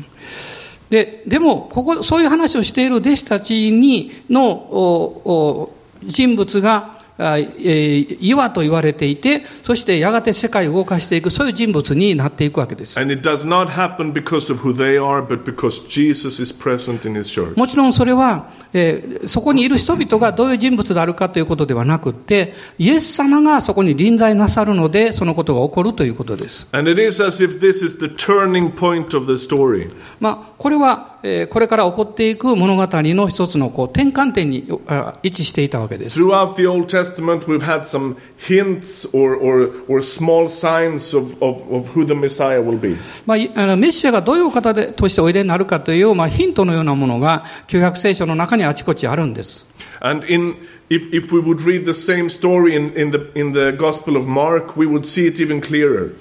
[0.89, 12.99] ででもここ、そういう話をしている弟子たちにのおお人物が、岩と言われていて、そしてやがて世界を動かしていく、そういう人物になっていくわけです。
[12.99, 17.15] and it does not happen because of who they are but because jesus is present in
[17.15, 26.67] his church もちろんそれは、えーそこにいる人々がどういう人物であるかということではなくって、イエス様がそこに臨在なさるので、そのことが起こるということです。
[26.71, 36.21] and it is as if this is the turning point of the story まあ、これは、えーこれから起こっていく物語の一つのこう転換点にあ位置していたわけです。
[36.21, 37.06] Throughout the Old Testament,
[37.46, 42.60] we've had some hints or, or, or small signs of, of, of who the Messiah
[42.60, 42.96] will be.
[43.26, 49.70] まあい、あのメシアがどういう方でとしておいでになるかという、まあ、ヒントのようなものが旧約聖書の中にあちこちあるんです。
[50.04, 50.56] And in,
[50.90, 54.26] if, if we would read the same story in, in, the, in the Gospel of
[54.26, 56.12] Mark, we would see it even clearer.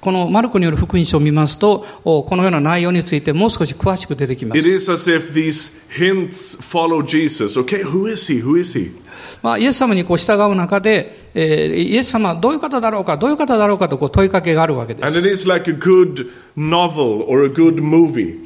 [0.00, 4.68] このマルコによる福音書を見ますと、おこのような内容についてもう少し詳しく出てきま It す。
[4.74, 7.58] is as if these hints follow Jesus.
[7.58, 8.40] Okay, who is he?
[8.42, 8.92] Who is he?
[9.41, 15.19] まあ、イエス様にこう従う中で、えーイエス様はどういう方だろうか、どういう方だろうかとこう問いかけがあるわけで And す。
[15.19, 18.37] it is like a good novel or a good movie.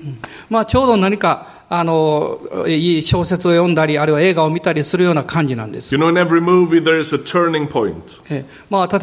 [0.50, 5.94] まあ、ちょうど何か、あのいい小説を読んだり、あるいは映画を見たりするような感じなんです。
[8.28, 8.46] 例え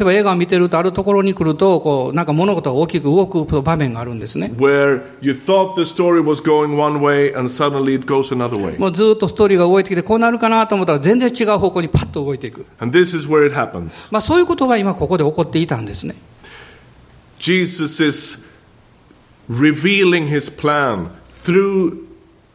[0.03, 4.53] ば映画を見てると、あるところに来るとこう、なんか物事が大きく動く場面があるんですね。
[8.77, 12.65] もうずっとストーリーが動いてきて、こうなるかなと思ったら、全然違う方向にパッと動いていく。
[14.11, 16.15] まあそういうことが今ここで起こっていたんですね。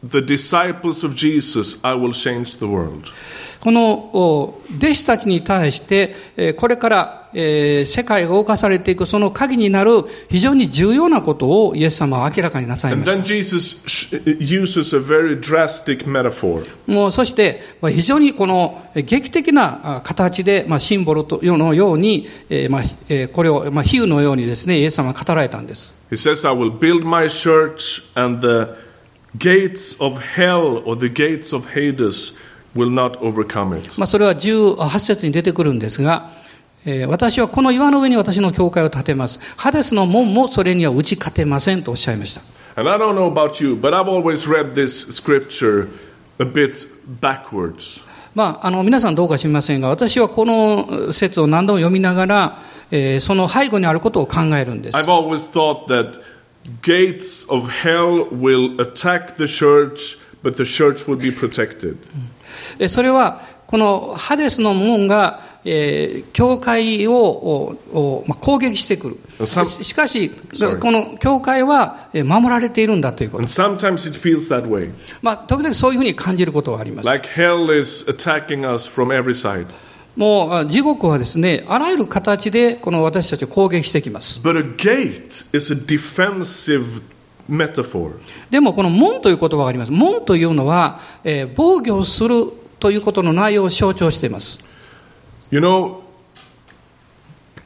[0.03, 1.79] The disciples of Jesus.
[1.83, 3.11] I will change the world.
[3.59, 13.23] このお弟子たちに対して、えーこれから、えー世界が動かされていくその鍵になる非常に重要なことをイエス様は明らかになさいまし.
[16.85, 16.91] た。
[16.91, 22.27] もうそして、まあ非常にこのえー劇的なあ形で、まあ、シンボルとのように、
[23.31, 25.93] これを、まあ、比喩のようにですね、イエス様が語られたんです。
[26.11, 28.67] He says, I will build my church, and the
[29.37, 32.37] gates of hell or the gates of Hades
[32.75, 33.99] will not overcome it.
[33.99, 36.31] まあ、それは18節に出てくるんですが、
[36.85, 39.39] えー私はこの岩の上に私の教会を建てます。
[39.55, 42.41] ハデスの門もそれには打ち勝てませんとおっしゃいました。
[42.75, 45.87] And I don't know about you, but I've always read this scripture
[46.39, 46.87] a bit
[47.21, 48.03] backwards.
[48.35, 52.59] まあ、あの皆さんどうか知りませんが、私はこの説を何度も読みながら、
[52.91, 54.97] えーその背後にあることを考えるんです。
[54.97, 56.19] I've always thought that
[56.82, 61.96] gates of hell will attack the church, but the church will be protected.
[62.78, 69.16] えそれは、このハデスの門が えー教会をおおまあ、攻撃してくる。
[69.40, 70.78] Some- ししかし、 Sorry.
[70.78, 74.90] この教会はえー守られているんだということ And。sometimes it feels that way.
[75.20, 77.06] まあ、時々そういうふうに感じることはあります。
[77.08, 79.66] Like hell is attacking us from every side.
[80.15, 84.41] もうあ地獄はですね、あらゆる形でこの私たちを攻撃してきます。
[84.41, 87.01] But a gate is a defensive
[87.49, 88.13] metaphor.
[88.49, 89.91] でもこの門という言葉があります。
[89.91, 92.45] 門というのは、えー防御をする
[92.79, 94.63] ということの内容を象徴しています。
[95.49, 96.02] You know,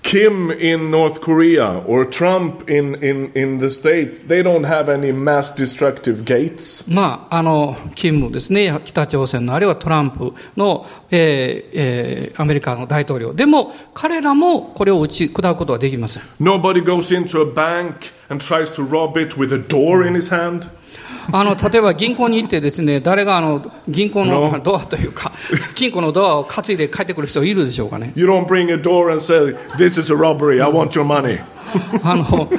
[0.07, 5.12] Kim in North Korea or Trump in, in, in the States, they don't have any
[5.12, 6.84] mass destructive gates.
[6.93, 13.32] まあ、あの、キムですね、北朝鮮の、あるいはトランプの、えーえーアメリカの大統領。
[13.32, 16.22] でも、彼らもこれを打ち砕くことはできません。
[16.40, 20.28] Nobody goes into a bank and tries to rob it with a door in his
[20.30, 20.68] hand.
[21.32, 25.32] あの、例えば銀行に行ってですね、誰があの、銀行の.ドアというか、
[25.75, 28.13] 金庫のドアを担いで帰ってくる人いるでしょうかね。
[28.15, 31.41] You don't bring a door and say, This is a robbery, I want your money.
[32.03, 32.49] あの、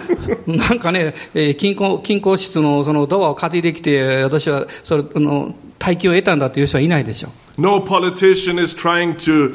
[0.46, 7.60] なんかね、えー金庫、金庫室のそのドアを担いできて、私は、それ、あの、大金を得たんだという人はいないでしょう。
[7.60, 9.54] No politician is trying to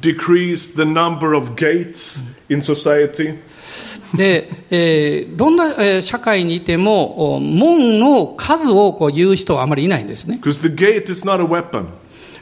[0.00, 3.34] decrease the number of gates in society.
[4.14, 10.38] で、えーどんな、えー社会にいても、お門の数をこう言う人はあまりいないんですね。
[10.42, 11.86] Because the gate is not a weapon,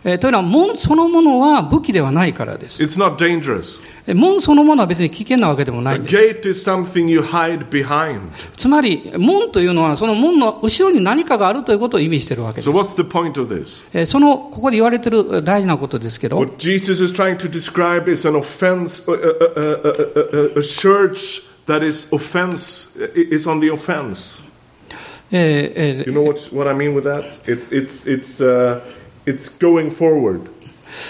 [0.04, 2.82] えーというのは、門そのものは武器ではないからです。
[2.82, 3.82] it's not dangerous.
[4.06, 6.14] えー門そのものは別に危険なわけでもないんです。
[6.14, 8.20] gate is something you hide behind.
[8.54, 12.72] つまり、門というのは、その門の後ろに何かがあるということを意味しているわけです So,。
[12.72, 13.82] what's the point of this?
[13.94, 20.62] えーその、ここで言われている大事なことですけど、What Jesus is trying to describe is an offense, a, a, a, a, a, a
[20.62, 24.40] church that is offense, is on the offense.
[25.30, 27.24] You know what, what I mean with that?
[27.46, 28.80] It's, it's, it's, uh,
[29.26, 30.50] it's going forward.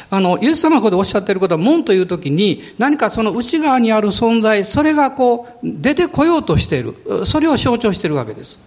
[0.08, 6.94] あの、イエス様がおっしゃっていることは、門というときに、何かその内側にある存在、それがこう、出てこようとしている。
[7.26, 8.58] それを象徴しているわけです。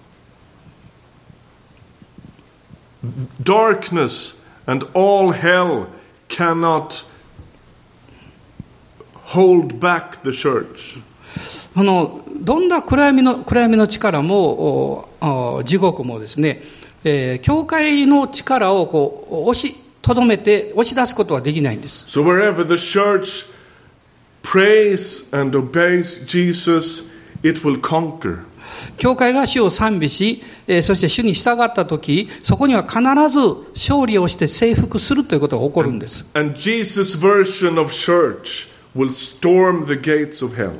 [3.41, 4.35] Darkness
[4.67, 5.87] and all hell
[6.27, 7.05] cannot
[9.33, 11.01] hold back the church.
[11.77, 15.09] あの、どんな暗闇の、暗闇の力も、
[15.63, 16.63] 地獄もですね、
[17.03, 22.07] えー教会の力をこう、押し、とどめて、押し出すことはできないんです。
[22.07, 23.45] So wherever the church
[24.41, 27.03] prays and obeys Jesus,
[27.43, 28.39] it will conquer.
[28.97, 33.39] 教会が主を賛美し、えーそして主に従ったとき、そこには必ず
[33.75, 36.27] 勝利をして征服するということが起こるんです。
[36.33, 40.73] And Jesus' version of church will storm the gates of hell.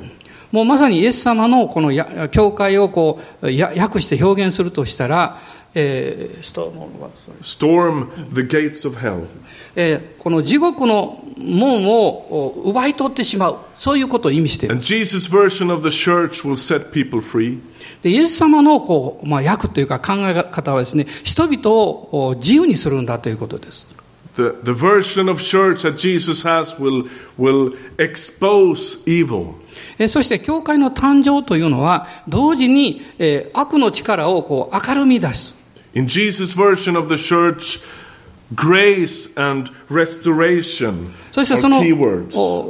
[0.52, 5.40] もうまさにイエス様のこのや教会をこうや訳して表現するとしたら、
[5.74, 7.10] えーストームは
[7.42, 9.26] Storm the gates of hell.
[9.76, 14.74] えーこの地獄の門をお奪い取ってしまう、そういうことを意味している。
[14.74, 17.60] And Jesus' version of the church will set people free.
[18.02, 23.97] でイエス様のこう、まあ、訳というか考え方はですね、人々をお自由にするんだということです。
[24.38, 29.54] The, the version of church that Jesus has will, will expose evil.
[29.98, 35.58] えーそして教会の誕生というのは、同時に、えー悪の力をこう明るみ出す。
[35.94, 37.80] In Jesus' version of the church,
[38.54, 41.82] grace and restoration そしてその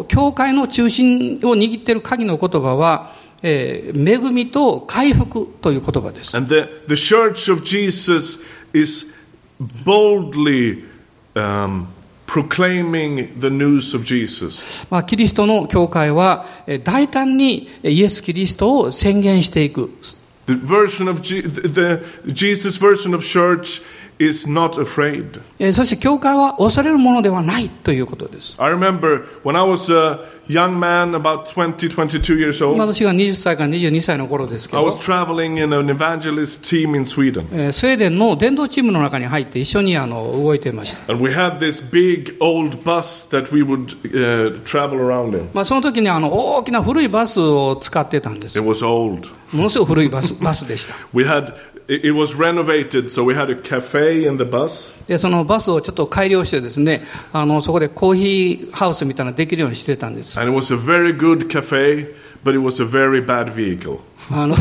[0.09, 3.12] 教会の中心を握っている鍵の言葉は、
[3.43, 6.35] えー恵みと回復という言葉です。
[6.35, 8.43] And the, the church of Jesus
[8.73, 9.14] is
[9.85, 10.88] boldly
[11.39, 11.86] um,
[12.26, 14.86] proclaiming the news of Jesus.
[14.91, 19.91] まあ、キリストの教会は、えー大胆にえーイエス・キリストを宣言していく。
[20.47, 23.82] The version of the, the Jesus version of church
[24.20, 25.41] is not afraid.
[25.59, 28.55] えーそして教会は恐れるものではないということです。
[28.59, 34.84] I remember when I was a young man, about 20, 22 years old, 私が20歳から22歳の頃ですけ I
[34.84, 37.45] was ど、 traveling in an evangelist team in Sweden.
[37.53, 41.11] えースウェーデンの伝道チームの中に入って一緒にあの動いていました。
[41.14, 45.49] And we had this big old bus that we would uh, travel around in.
[45.53, 49.28] まあ、その時にあの大きな古いバスを使ってたんです It。was old.
[49.53, 50.93] ものすごく古いバスバスでした。
[51.14, 51.53] We had
[51.89, 60.39] it was renovated, so we had a cafe in the bus, で、そのバスをちょっと改良してですね、あの、そこでコーヒーハウスみたいなのできるようにしてたんです。
[60.39, 62.14] and it was a very good cafe,
[62.45, 64.01] but it was a very bad vehicle.
[64.30, 64.55] あの、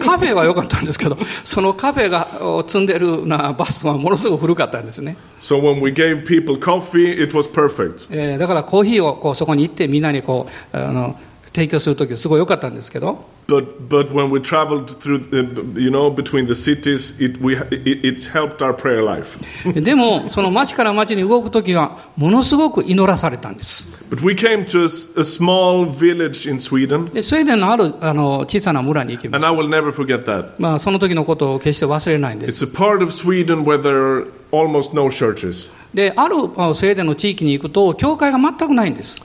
[0.00, 5.18] カフェは良かったんですけど、そのカフェがを積んでるなバスはものすごく古かったんですね。
[5.42, 8.08] So when we gave people coffee, it was perfect.
[8.10, 11.16] えーだからコーヒーをこうそこに行ってみんなにこう、あの、
[11.54, 18.25] 提供するときすごい良かったんですけど、But, but when we traveled through, the, you know, between the cities, it, we, it, it
[18.33, 19.39] helped our prayer life.
[19.73, 24.03] でも、その町から町に動くときは、ものすごく祈らされたんです。
[24.13, 29.69] But we came to a, s- a small village in Sweden, でスウェーデンのあるあの小さな村に行きま and す I。will
[29.69, 30.55] never forget that.
[30.59, 32.65] まあ、その時のことを決して忘れないんです。
[32.65, 35.69] It's a part of Sweden where there are almost no churches.
[35.93, 39.21] で、あるあスウェーデンの地域に行くと、教会が全くないんです。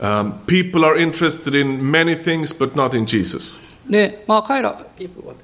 [0.00, 3.58] Um, people are interested in many things, but not in Jesus.
[3.88, 4.78] で、まあ、彼ら、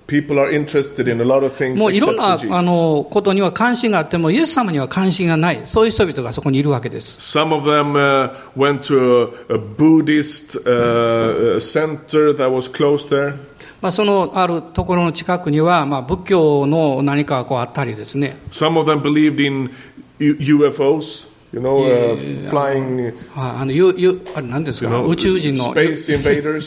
[0.07, 7.38] People are interested in a lot of things もういろんな.あのことには関心があっても、イエス様には関心がない、そういう人々がそこにいるわけです。
[7.38, 13.34] Some of them uh, went to a, a Buddhist uh, uh, center that was close there.
[13.82, 19.70] まあ、そのあるところの近くには、まあ、仏教の何かこうあったりですね、Some of them believed in
[20.18, 26.61] UFOs, you know, uh, flying, ああのゆゆあれ何ですか、宇宙人の space invaders,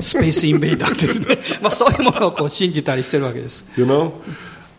[0.00, 3.70] スペースインベイダーですね、まあ、そういうものをこう信じたりしてるわけです。
[3.76, 4.12] you know.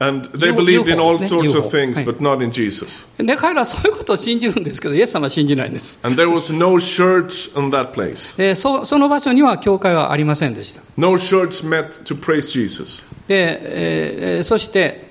[0.01, 2.05] And they believed in all sorts of things, はい。
[2.05, 3.05] but not in Jesus.
[3.17, 5.99] で、彼らはそういうことを信じるんですけど、イエス様は信じないんです。
[6.07, 8.35] And there was no church in that place.
[8.37, 10.81] でそその場所には教会はありませんでした。
[10.97, 13.03] No church met to praise Jesus.
[13.27, 15.08] で、えーえーそして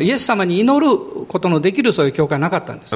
[0.00, 2.94] イエス様に祈ることのできるそういう教会はなかったんです。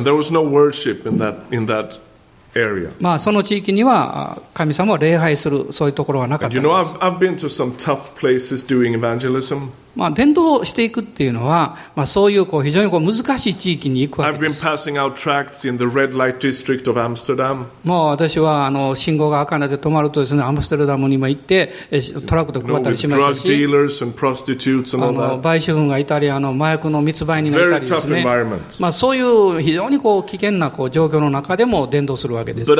[2.98, 6.54] まあその地域には神様を礼拝するそういうところはなかった。
[6.54, 7.18] You know, I've, I've
[9.96, 14.62] まあ、伝道していくっていうのは、まあ、そういう,こう非常にこう難しい地域に行くわけです。
[17.82, 21.72] もう私はあの信号が赤なで止まるとです、ね、アムステルダムにも行って
[22.26, 22.96] トラックで配
[25.12, 27.92] ま、あ売春軍がいたり、麻薬の密売人がいたりです、
[28.92, 32.70] そういう非常にこう危険なこう状況の中でも伝道するわけです。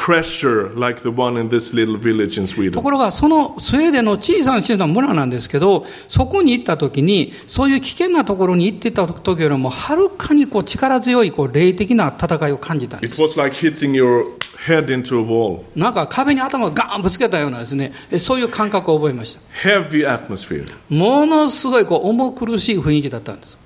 [0.00, 13.22] Pressure like the one in this little village in と.ころが、そのスウェーデンの小さな小さな村なんですけど、そこに行った時に、そういう危険なところに行ってた時よりも、はるかにこう力強いこう霊的な戦いを感じたんで It す。
[13.22, 14.24] was like hitting your
[14.66, 15.60] head into a wall.
[15.76, 19.68] なんか壁に頭をガーンぶつけたようなですね、えそういう感覚を覚えました。
[19.68, 20.66] Heavy atmosphere.
[20.88, 23.59] ものすごいこう重苦しい雰囲気だったんです。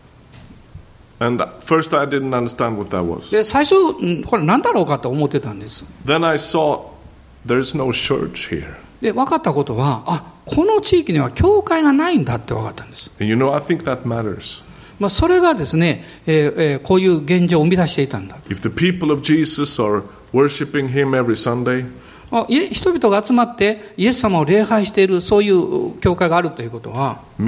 [1.24, 3.30] And first I didn't understand what that was.
[3.30, 5.84] で、最初、んこれ何だろうかと思ってたんです。
[6.04, 6.80] Then I saw
[7.46, 8.74] there's no church here.
[9.00, 13.10] で、分かったことは、あ、この地域には教会がないんだって分かったんです。
[13.18, 14.62] You know, I think that matters.
[14.98, 18.36] まあ、それがですね、えーえーこういう現状を生み出していたんだ。
[18.48, 20.02] If the people of Jesus are
[20.32, 21.86] worshiping Him every Sunday,
[22.72, 27.42] 人々が集まってイエス様を礼拝しているそういう教会があるということはあ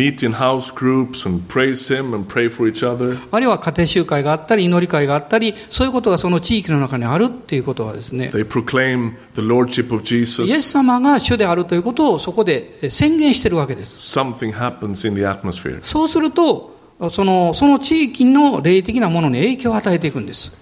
[3.40, 8.30] るいは家庭集会があったり祈り会があったりそういうことがその地域の中にあるということはですね
[10.44, 14.00] イエス様が主であるということをそこで宣言しているわけです。
[15.84, 16.76] そうすると
[17.10, 20.56] その,その地域の霊的なものに影響を与えていくんです。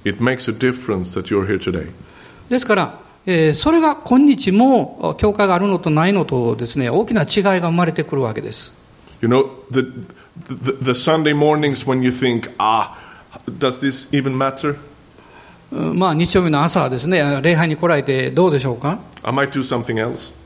[2.48, 3.03] ですから
[3.54, 8.72] それが今日も教会があるのとないのとですね大きな違いが生まれてくるわけです
[9.22, 9.82] You know, the,
[10.48, 12.94] the, the Sunday mornings when you think, ah,
[13.58, 14.76] does this even matter?
[15.70, 18.98] まあ、日曜日の朝ですね、礼拝に来られてどうでしょうか？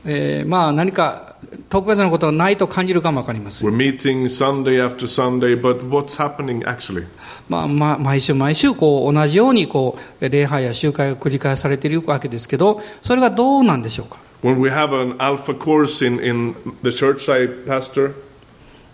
[0.05, 1.35] えまあ、何か
[1.69, 3.63] 特別なことはないと感じるかも分かります。
[7.49, 14.17] 毎週毎週こう同じようにこう礼拝や集会が繰り返されているわけですけど、それがどうなんでしょうか？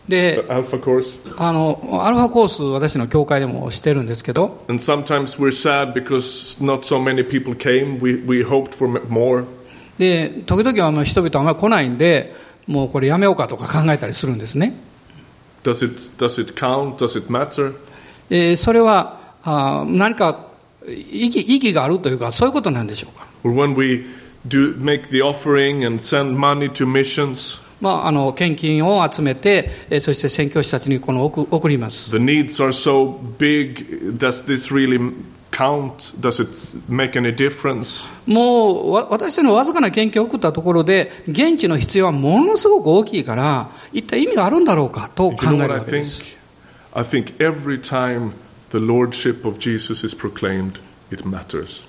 [0.08, 4.64] で、アルファコース、あのアルファコース私の教会でもしてるんですけど、
[9.98, 12.36] で時々あん人々はあまり来ないんで、
[12.68, 14.76] もうこれやめようかとか考えたりするんですね。
[18.30, 20.48] ええ、それはあ何か
[20.88, 23.28] 意義,意義があるというか、そういうことなんでしょうか？
[27.82, 32.12] まあ、あの献金を集めて、えーそして宣教師たちにこの送送ります。
[32.12, 34.18] the needs are so big.
[34.18, 35.14] Does this really
[35.52, 36.14] count?
[36.20, 36.52] Does it
[36.90, 38.10] make any difference?
[38.26, 46.22] もうわ私のわずかな研究を送ったところで、現地の必要はものすごく大きいから、一体意味があるんだろうかと You 考 know えるわけです。
[46.22, 46.36] think?
[46.94, 48.32] I think every time
[48.72, 50.80] the lordship of Jesus is proclaimed,
[51.12, 51.84] it matters.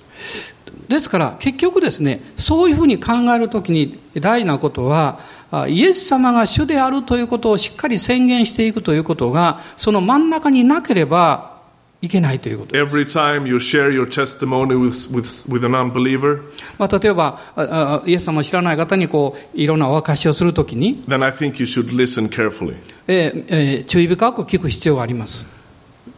[0.89, 5.36] ですから、結局ですね、そういうふうに考えるときに大事なことは、あ
[5.67, 11.57] イエス様が主であるということをしっかり宣言していくということが、その真ん中になければ、
[11.99, 12.95] いけないということです。
[12.95, 16.41] Every time you share your testimony with, with, with an unbeliever,
[16.77, 22.75] まあ、例えばイエス様を知らない方にこういろんなお明かしをするときに、then I think you should listen carefully.
[23.07, 25.45] え注意深く聞く必要があります。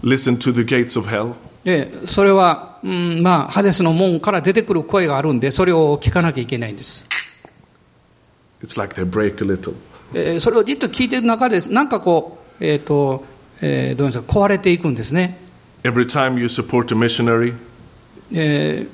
[0.04, 1.34] Listen to the gates of hell.
[1.64, 7.08] でそれは、うんまあ、ハデスの門から出てくる声があるんで、それを聞かなきゃいけないんです。
[8.76, 8.96] Like.
[10.14, 13.24] えーそれをじっと聞いている中で、なんかこう、えっ、と、
[13.62, 15.38] えーどうですか、壊れていくんですね。
[15.84, 17.54] Every time you support a missionary,
[18.34, 18.88] え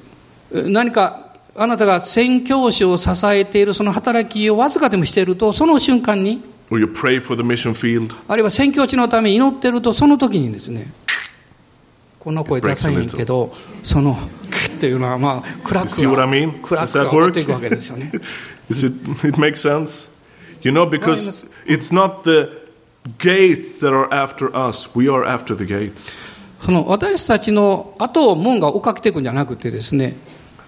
[0.53, 10.91] ー何かあなたが宣教師を支えているその働きをわずかでもしていると、その瞬間に、or you pray for the mission field, あるいは宣教地のために祈っていると、その時にですね、
[12.19, 14.17] こんな声出さへんけど、その、
[14.75, 17.31] っていうのは、まあ、クラッ You see ク what I が持っ?
[17.31, 18.11] ていくわけですよね。
[18.70, 18.92] Is it,
[19.24, 20.08] it makes sense?
[20.62, 22.50] You know, because it's not the
[23.18, 26.18] gates that are after us, we are after the gates.
[26.60, 30.14] その私たちの後を門が追っかけていくんじゃなくてですね、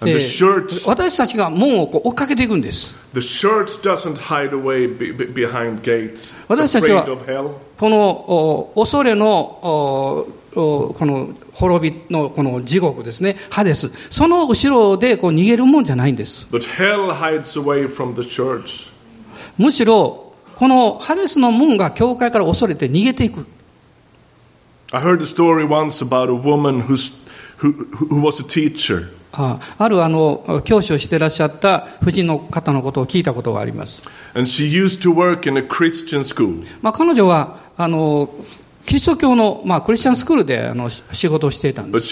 [0.01, 2.97] And え the ー church, 私たちが門をこう追っかけていくんです。
[3.13, 7.51] the church doesn't hide away be, be- behind gates, 私たちは- afraid of hell.
[7.79, 8.09] この
[8.75, 16.48] お恐れのおお この滅びのこの地獄ですね、ハデス、その後ろでこう逃げるもんじゃないんです。
[19.58, 23.46] むしろ、このハデスの門が教会から恐れて逃げていく。
[29.80, 34.02] あるあの教師をしてらっしゃった夫人の方のことを聞いたことがあります。
[36.82, 38.30] まあ彼女はあの
[38.88, 42.08] キリスト教の、まあ、クリスチャンスクールであの仕事をしていたです。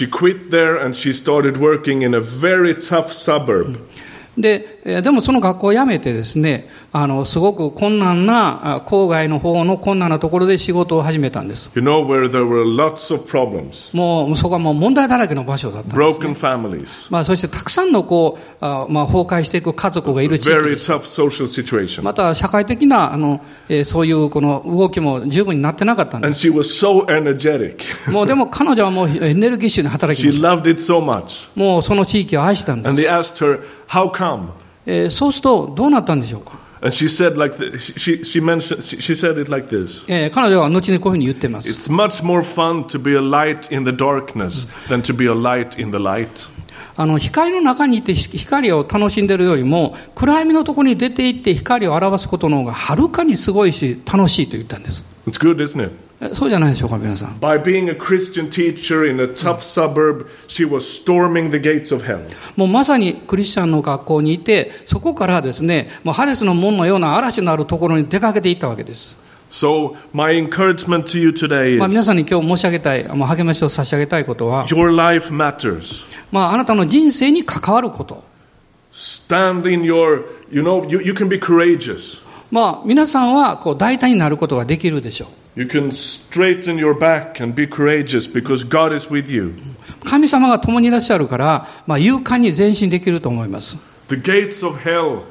[4.36, 6.68] で,でもその学校を辞めてですね、
[6.98, 11.70] あのすごく困難なあ郊外の方の困難なところで仕事を始めたんです。
[11.76, 16.34] You know, where there were lots of problems, もうそこはもう問題だらけの場所だったんです、broken ね。
[16.34, 22.02] families, まあ、そしてたくさんのこうあ、まあ、崩壊していく家族がいる地域 very tough social situation.
[22.02, 27.82] また社会的なあの、えーそういうこの動きも十分になってなかったんで And she was so energetic.
[27.82, 28.10] す。
[28.10, 30.48] もうでも彼女はもうエネルギッシュに働き she ました。
[30.54, 31.50] loved it so much.
[31.54, 33.06] もうその地域を愛したんで And す。
[33.06, 34.48] they asked her, How come?
[34.86, 36.64] えーそうするとどうなったんでしょうか？
[36.83, 40.03] And she said, like this, she, she mentioned, she, she said it like this.
[40.07, 41.69] えー彼女は後にこういうふうに言ってます。
[41.69, 45.33] It's much more fun to be a light in the darkness than to be a
[45.33, 46.49] light in the light.
[46.96, 56.06] あの光の中にいてひ光を楽しんでいるよりも暗闇のところに出て行って光を表すことの方がはるかにすごいし楽しいと言ったんです It's good, isn't it?
[56.18, 61.94] えそうじゃないでしょうか皆さん By being a Christian teacher in a tough suburb, she was storming the gates
[61.94, 62.20] of hell.
[62.56, 69.18] もうまさにクリスチャンの学校にいてそこからですねもうハデスの門のような嵐のあるところに出かけていったわけです、
[69.50, 76.06] So, my encouragement to you today まあ、皆 is さんに今日申し上げたいまあ励ましを差し上げたいことは、your life matters.
[76.32, 78.24] まあ、あなたの人生に関わること
[78.92, 82.24] Stand in your, you know, you, you can be courageous.
[82.50, 89.54] まあ皆さんはこう大胆になることができるでしょう You can straighten your back and be courageous because God is with you.
[90.04, 93.76] 神様が共にいらっしゃるから、まあ、勇敢に前進できると思います
[94.08, 95.24] The gates of hell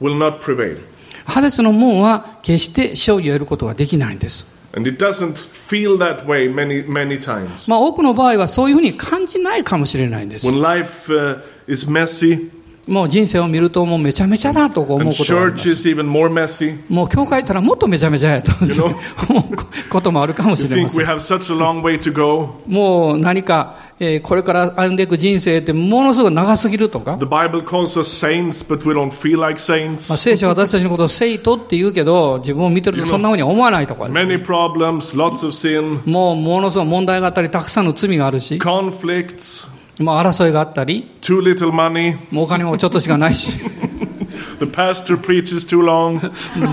[0.00, 0.80] will not prevail.
[1.24, 4.59] ハデスの門は決して勝利を得ることができないんです。
[4.73, 7.69] And it doesn't feel that way many, many times.
[7.69, 10.47] まあ多くの場合はそういうふうに感じないかもしれないんです。
[10.47, 12.51] When life uh, is messy
[12.90, 16.64] もう人生を見るともうめちゃめちゃだと思うことがあります。
[16.88, 18.50] もう教会行ったらもっとめちゃめちゃやと
[19.28, 21.06] 思 うこともあるかもしれません。
[22.66, 30.16] もう何か、えーこれから歩んでいく人生ってものすごく長すぎるとか、The Bible calls us saints, but we don't feel like まあ、saints.
[30.16, 39.68] 聖書は私たちのことを生徒って言うけど、自分を見てるとそんなふうには思わないとか、Many problems, lots of sin, もうものすごい問題があったり、たくさんの罪があるし、conflicts,
[40.00, 43.60] もう争いがあったり、too little money, もうお金もちょっとしかないし。
[44.60, 46.20] the pastor preaches too long.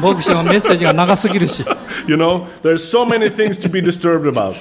[0.01, 1.65] 牧師のメッセージが長すぎるし、
[2.07, 4.55] You know, there's so many things to be disturbed about.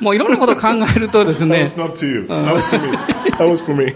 [0.00, 2.26] もういろんなことを考えるとですね That、was not to you.
[2.28, 2.96] That was for me.
[3.32, 3.94] That was for me.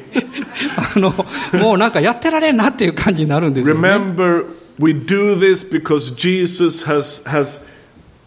[0.94, 1.12] あの、
[1.60, 3.88] もうなんかやってられんなっていう感じになるんですよ、ね。
[3.88, 4.46] Remember,
[4.78, 7.66] we do this because Jesus has, has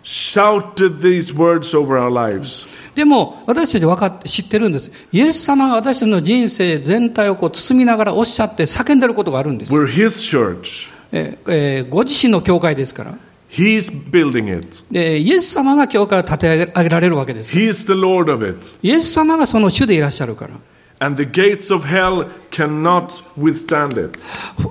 [0.03, 2.67] shouted these words over our lives.
[2.95, 4.91] でも、私たち分かって、知ってるんです。
[5.11, 9.73] イエス様が私たちの人生全体をこう包みながらおっしゃって叫んでることがあるんです。
[9.73, 10.91] We're His church.
[11.11, 13.17] えーえーご自身の教会ですから。
[13.49, 14.83] He's building it.
[14.91, 17.53] でイエス様が教会を立て上げ上げられるわけです。
[17.53, 18.65] He's the Lord of it.
[18.81, 20.53] イエス様がその主でいらっしゃるから。
[20.99, 24.19] And the gates of hell cannot withstand it.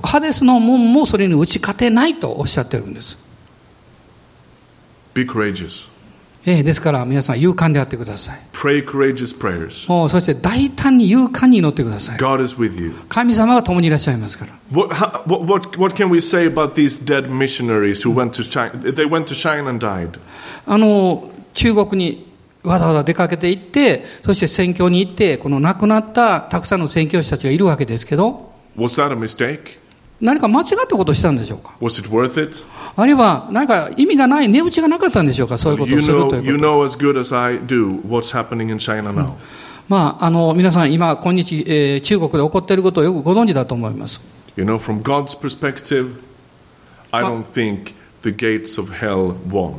[0.02, 3.18] ハデスの門もそれに打ち勝てないとおっしゃってるんです。
[5.14, 5.88] Be courageous.
[6.44, 8.38] ですから皆さん勇敢であってください。
[8.54, 12.18] そして大胆に勇敢に祈ってください。
[13.08, 14.52] 神様が共にいらっしゃいますから。
[21.52, 22.26] 中国に
[22.62, 28.50] わざわざ出かけていって、そして宣教に行って、この亡くなったたくさんの宣教師たちがいるわけですけど。
[30.20, 31.72] 何か間違ったことをしたんでしょうか?
[32.96, 36.64] あるいは何か意味がない、値打ちがなかったんでしょうかそういうことをするということ。
[39.88, 44.20] まあ、あの皆さん、今、今日、えー中国で起こっていることをよくご存知だと思います。
[44.56, 46.14] You know, from God's perspective,
[47.10, 47.92] I don't think
[48.22, 49.74] the gates of hell won.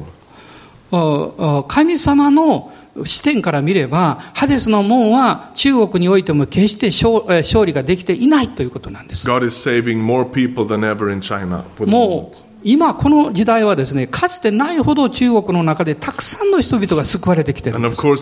[1.68, 2.72] 神様の
[3.06, 9.28] 視点から見れば、ハデスの門は中国においても決して勝利ができていないということなんです。
[9.28, 11.64] God is saving more people than ever in China.
[11.86, 18.02] も.う今この時代はですね、かつてないほど中国の中でたくさんの人々が救われてきてるんです。
[18.02, 18.16] do.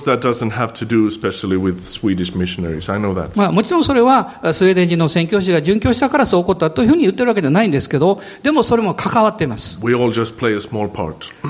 [3.36, 9.80] まあ、もちろんそれはスウェーデン人の宣教師が殉教したからそう起こったというふうに言ってるわけではないんですけど、でもそれも関わっています。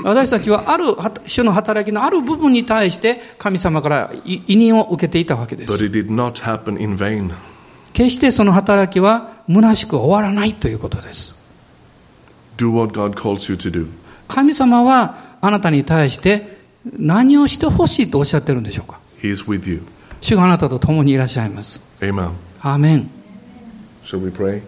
[0.02, 0.84] 私たちはある
[1.32, 5.72] 種の働きのある部分に対して神様から委委任を受けていたわけです。
[7.92, 11.39] 決してその働きは虚しく終わらないということです。
[12.60, 13.86] Do what God calls you to do.
[14.28, 16.58] 神様はあなたに対して
[16.98, 19.82] 何をしてほしいとおっしゃってるんでしょうか？He is with you.
[20.20, 21.80] 主があなたと共にいらっしゃいます。
[22.00, 22.32] Amen.
[22.60, 23.10] アーメン。
[24.04, 24.60] Shall we pray?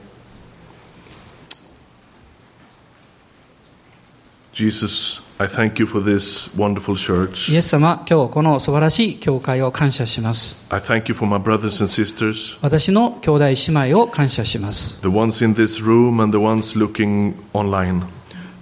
[4.53, 7.57] Jesus, I thank you for this wonderful イ church.
[7.57, 10.67] エス様、今日この素晴らしい教会を感謝します。
[10.69, 15.01] I thank you for my brothers and sisters, 私の兄弟姉妹を感謝します。
[15.01, 18.03] the ones in this room and the ones looking online.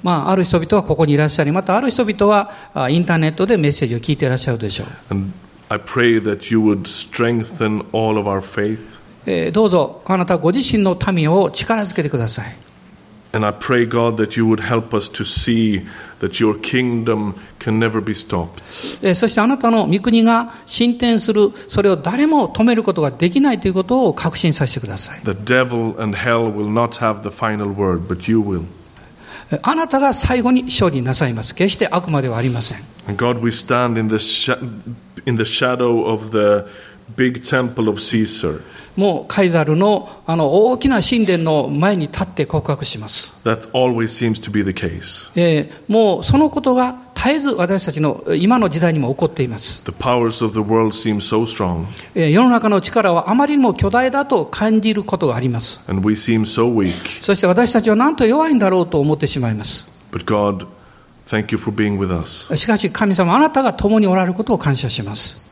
[0.05, 4.87] まあ、ある人々はここにいらっしゃり、またある人々はあインターネットでメッセージを聞いていらっしゃるでしょう。
[5.11, 5.33] And
[5.69, 9.01] I pray that you would strengthen all of our faith.
[9.27, 12.70] えーどうぞあなたご自身の民を力づけてください。
[13.34, 15.86] And I pray, God, that you would help us to see
[16.20, 18.64] that your kingdom can never be stopped.
[19.02, 25.20] えーそしてあなたの御国が進展する、それを誰も止めることができないということを確信させてください。
[25.26, 28.64] The devil and hell will not have the final word, but you will.
[29.52, 31.54] えーあなたが最後に勝利なさいます。
[31.54, 32.78] 決して悪魔ではありません。
[33.10, 34.58] And God, we stand in the, sha-
[35.26, 36.66] in the shadow of the
[37.18, 38.62] big temple of Caesar.
[38.97, 43.41] もうカイザルのあの大きな神殿の前に立って告白します。
[43.45, 45.31] That always seems to be the case.
[45.37, 49.85] えーもうそのことが絶えず私たちの今の時代にも起こっています。
[49.85, 51.85] The powers of the world seem so strong,
[52.15, 55.85] えー世の中の力はあまりにも巨大だと感じることがあります。
[55.91, 56.93] and we seem so weak.
[57.23, 59.91] そして私たちはなんと弱いんだろうと思ってしまいます。
[60.13, 60.67] But God,
[61.27, 62.55] thank you for being with us.
[62.57, 65.50] しかし神様あなたが共におられることを感謝します。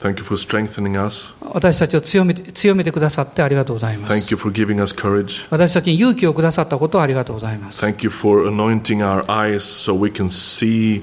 [0.00, 1.32] Thank you for strengthening us.
[1.40, 4.30] 私たちを強めて強めてくださってありがとうございま Thank す。
[4.32, 5.46] you for giving us courage.
[5.50, 7.84] 私たちに勇気をくださったことをありがとうございます。
[7.86, 11.02] Thank you for anointing our eyes so we can see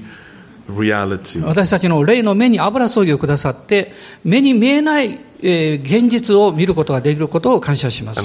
[1.43, 3.93] 私たちの霊の目に油注ぎをくださって、
[4.23, 8.19] 目に見えない、えー現実を見ることができることを感謝します。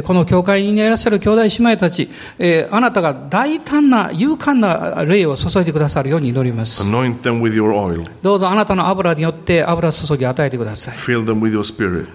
[0.00, 6.82] ーこの教会にいらっしゃる兄弟姉妹たち、えーあなたが大胆な、勇敢な霊を注いでくださるように祈ります。
[8.22, 10.94] どうぞあなたの油によって油注ぎを与えてください。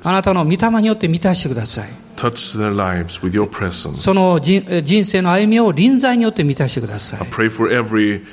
[0.03, 2.02] あなたの御霊によって満たしてください。
[2.15, 3.97] Touch their lives with your presence.
[3.97, 7.27] その人生の歩みを臨在によって満たしてください I。
[7.29, 8.23] pray for every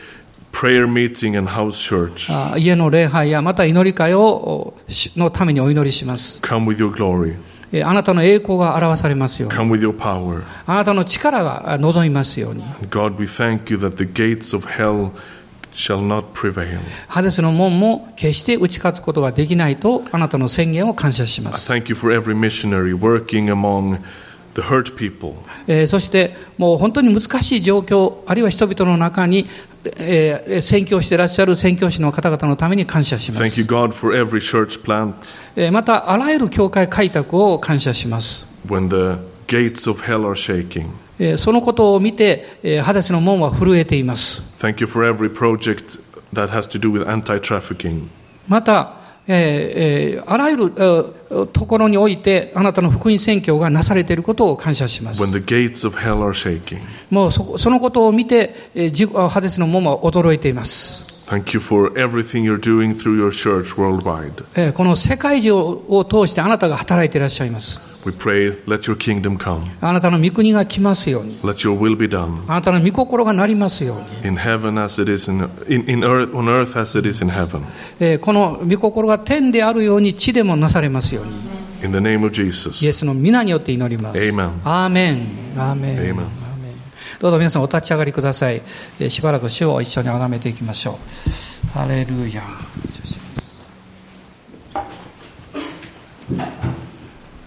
[0.52, 2.32] prayer meeting and house church.
[2.32, 4.74] あ家の礼拝やまた祈り会を
[5.16, 6.40] のためにお祈りします。
[6.42, 7.36] Come with your glory.
[7.72, 9.56] えーあなたの栄光が表されますように。
[9.56, 10.42] Come with your power.
[10.66, 12.64] あなたの力があ望みますように。
[12.90, 15.12] God, we thank you that the gates of hell.
[17.08, 21.72] ハデスの門も決して打ち勝つことができないとあなたの宣言を感謝します。
[21.72, 24.00] thank you for every missionary working among
[24.54, 25.34] the hurt people.
[25.66, 29.48] えーそしてもう本当に難しい状況、あるいは人々の中に、
[29.84, 33.62] えー宣教していらっしゃる宣教師の方々のために感謝しま Thank you, す。
[33.62, 38.48] God, for every church plant えーまたあらゆる教会開拓を感謝します。
[38.66, 40.88] when the gates of hell are shaking.
[41.18, 44.42] えーそのことを見て、えーハデスの門は震えています。
[44.58, 46.00] Thank you for every project
[46.32, 48.06] that has to do with anti trafficking.
[48.48, 48.94] また、
[49.26, 55.22] えーえーあらゆる、えーところにおいて、あなたの福音宣教がなされていることを感謝します。
[56.32, 56.80] shaking.
[57.10, 61.06] もうそこそのことを見て、えーハデスの門は驚いています。
[61.26, 64.44] Thank you for everything you're doing through your church worldwide.
[64.56, 67.89] えーこの世界中を通してあなたが働いていらっしゃいます。
[68.04, 69.62] We pray, let your kingdom come.
[69.82, 71.36] あなたの御国が来ますように。
[71.40, 72.42] Let your will be done.
[72.48, 74.28] あなたの御心がなりますように。
[74.28, 77.62] In heaven as it is in, in, in earth, on earth as it is in heaven.
[77.98, 81.32] えーこの御心が天であるように地でもなされますように。
[81.84, 84.18] In the name of イ.エスの皆によって祈ります。
[84.18, 84.50] Amen.
[84.64, 85.28] アーメン
[85.58, 86.10] アーメン Amen.
[86.10, 86.30] アーメン
[87.18, 88.62] どうぞ皆さんお立ち上がりください、
[88.98, 91.68] えーしばらく主を一緒に崇めていきましょう。
[91.78, 92.42] ハレルヤ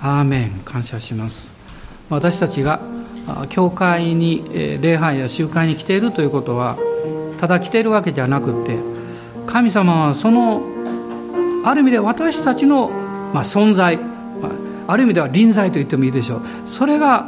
[0.04, 1.49] アーメン感謝します。
[2.10, 2.82] 私たちが
[3.47, 4.43] 教会に
[4.82, 6.78] 礼拝や集会に来ているということは
[7.39, 8.78] ただ来ているわけじゃなくて
[9.47, 10.62] 神様はその
[11.64, 12.89] ある意味で私たちの、
[13.34, 13.97] ま、存在、
[14.88, 16.41] ある意味では臨在と言ってもいいでしょう。
[16.66, 17.26] それが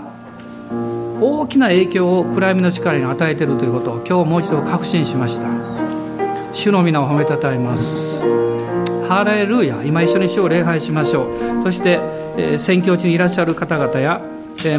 [1.21, 5.47] 大きな影響を暗闇の力に与えているということを今日もう一度確信しました。
[6.51, 8.19] 主の皆を褒めたたえます。
[9.07, 9.81] ハレルヤ。
[9.85, 11.27] 今一緒に主を礼拝しましょ
[11.59, 11.63] う。
[11.63, 12.24] そして、
[12.59, 14.21] 宣教地にいらっしゃる方々や、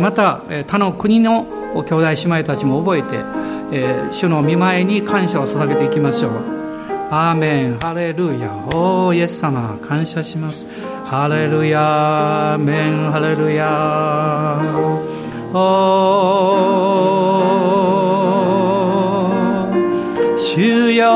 [0.00, 3.18] また、他の国の兄弟姉妹たちも覚えて、
[3.72, 6.56] え主の見舞いに感謝を捧げていきましょう。
[7.10, 7.78] アーメン。
[7.78, 8.50] ハレルヤ。
[8.74, 9.78] おーイエス様。
[9.80, 10.66] 感謝します。
[11.04, 12.54] ハレルヤ。
[12.54, 13.12] アーメン。
[13.12, 14.60] ハレルヤ。
[15.54, 20.38] おー。
[20.38, 21.06] 主よ。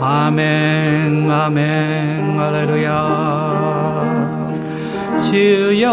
[0.00, 1.30] アーメン。
[1.30, 1.91] アーメン。
[5.32, 5.88] 主よ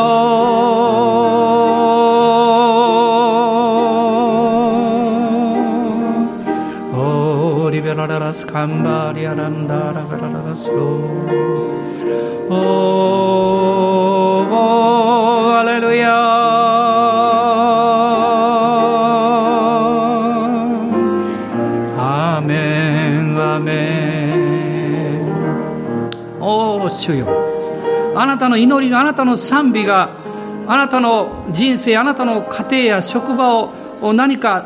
[6.93, 10.29] オーリベラララスカンバリアランダラガラ
[28.21, 30.09] あなたの祈りがあなたの賛美が
[30.67, 34.65] あなたの人生あなたの家庭や職場を何か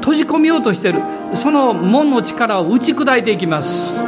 [0.00, 1.00] 閉じ込めようとしている。
[1.34, 4.00] その門の力を打ち砕いていきます。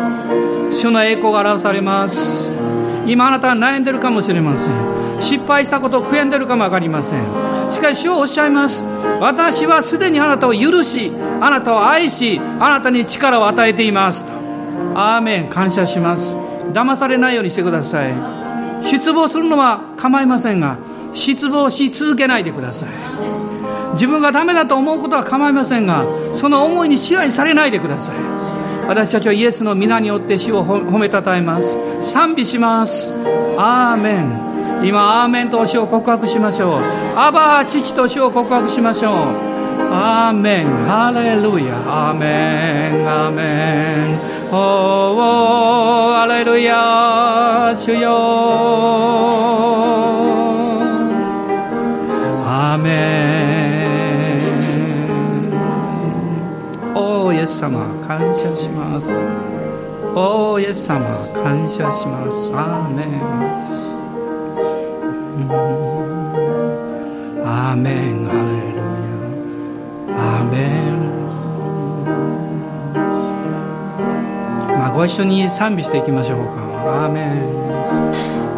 [0.73, 2.51] 主の栄光が表されます。
[3.07, 4.75] 今あなたは悩んでいるかもしれません。
[5.21, 7.23] 失敗したことを悔やんでるかも分かりません。
[7.71, 8.83] しかし主はおっしゃいます。
[9.21, 14.33] 私はすでにあなたを許しあなたを愛しあなたに力を与えていますと。
[14.97, 15.49] アーメン。
[15.49, 16.35] 感謝します。
[16.73, 18.39] 騙されないようにしてください。
[18.83, 20.78] 失望するのは構いませんが
[21.12, 22.89] 失望し続けないでください。
[23.95, 28.14] 自分がダメだと思うことは構いませんがその思いに支配されないでください。
[28.87, 31.78] 私たちはイエスの皆によって主を褒めたたえます。
[32.01, 33.12] 賛美します。
[33.57, 34.51] アーメン。
[34.83, 36.83] 今アーメンと主を告白しましょう。
[37.16, 39.14] アバー父と主を告白しましょう。
[39.93, 40.66] アーメン。
[40.87, 41.76] ハレルヤ。
[42.09, 43.09] アーメン。
[43.09, 44.39] アーメン。
[44.53, 44.57] おー
[46.13, 48.11] ハレルヤ主よ
[52.45, 52.91] アーメ
[56.91, 59.09] ンおイエス様感謝します
[60.17, 60.99] おーイエス様
[61.33, 63.07] 感謝しますアーメン
[67.47, 68.41] アーメンハレ
[68.73, 68.91] ルヤ
[70.41, 70.89] アメン
[75.01, 77.07] ご一緒に賛美していきましょうか。
[77.07, 78.50] アーメン。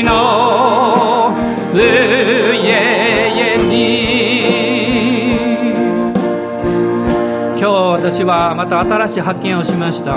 [0.00, 1.34] 地の
[1.74, 4.00] 上々に。
[7.58, 10.16] 今日私はまた新しい発見をしました。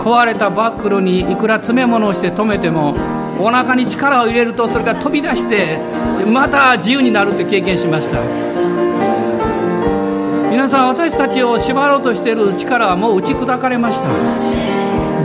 [0.00, 2.94] 壊れたバックルにいくら詰め物をして止めても
[3.38, 5.78] お腹に力を入れるとそれが飛び出して
[6.26, 8.20] また自由になるって経験しました。
[10.50, 14.08] 皆さん私たちを縛ろうとしている力はもう打ち砕かれました。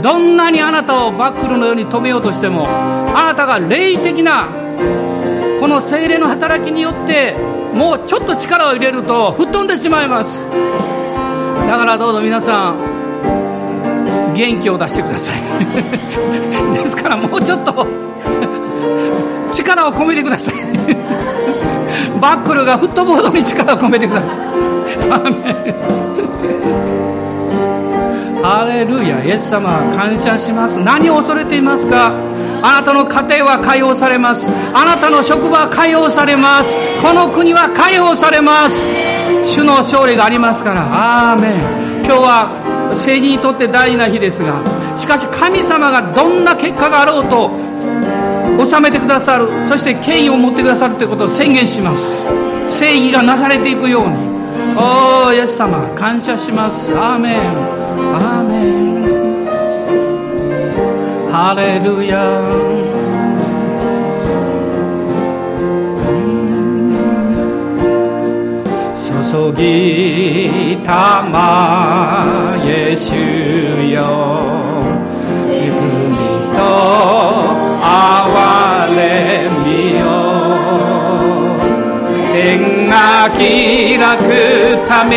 [0.02, 4.48] どんなにあなたをバックルのように止めようとしてもあなたが霊的な
[5.60, 7.34] この精霊の働きによって
[7.74, 10.44] もうちょっと力を入れると吹っ飛んでしまいます。
[11.68, 15.40] だからどうぞ皆さん元気を出してください。
[16.74, 17.86] ですからもうちょっと
[19.52, 20.54] 力を込めてください。
[22.20, 24.42] バックルがフットボードに力を込めてください。
[25.10, 25.74] アーメン。
[28.42, 30.78] ハレルヤイエス様感謝します。
[30.82, 32.12] 何を恐れていますか？
[32.60, 34.48] あなたの家庭は解放されます。
[34.74, 36.74] あなたの職場は解放されます。
[37.02, 38.84] この国は解放されます。
[39.44, 41.32] 主の勝利がありますから。
[41.32, 42.04] アーメン。
[42.04, 44.62] 今日は政治にとって大事な日ですが
[44.96, 47.50] しかし神様がどんな結果があろうと
[48.64, 49.48] 収めてくださる。
[49.66, 52.24] そして権威を持ってくださるということを宣言します。
[52.66, 54.16] 正義がなされていくように。
[54.76, 56.92] おおイエス様感謝します。
[56.96, 57.77] アーメン。
[61.40, 62.18] ハレルヤ
[68.96, 74.82] 注ぎたまイエスよ
[75.46, 76.18] 恵み
[76.58, 76.58] と
[77.86, 78.98] 憐れ
[79.62, 80.02] みよ
[82.32, 83.38] 天が開
[84.18, 84.28] く
[84.88, 85.14] ため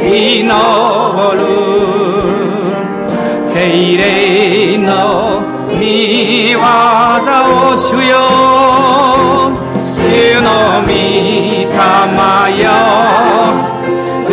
[0.00, 1.81] 祈る
[3.52, 8.16] 精霊の御業を主よ
[9.84, 11.76] 主の御霊
[12.62, 12.72] よ
[14.24, 14.32] 触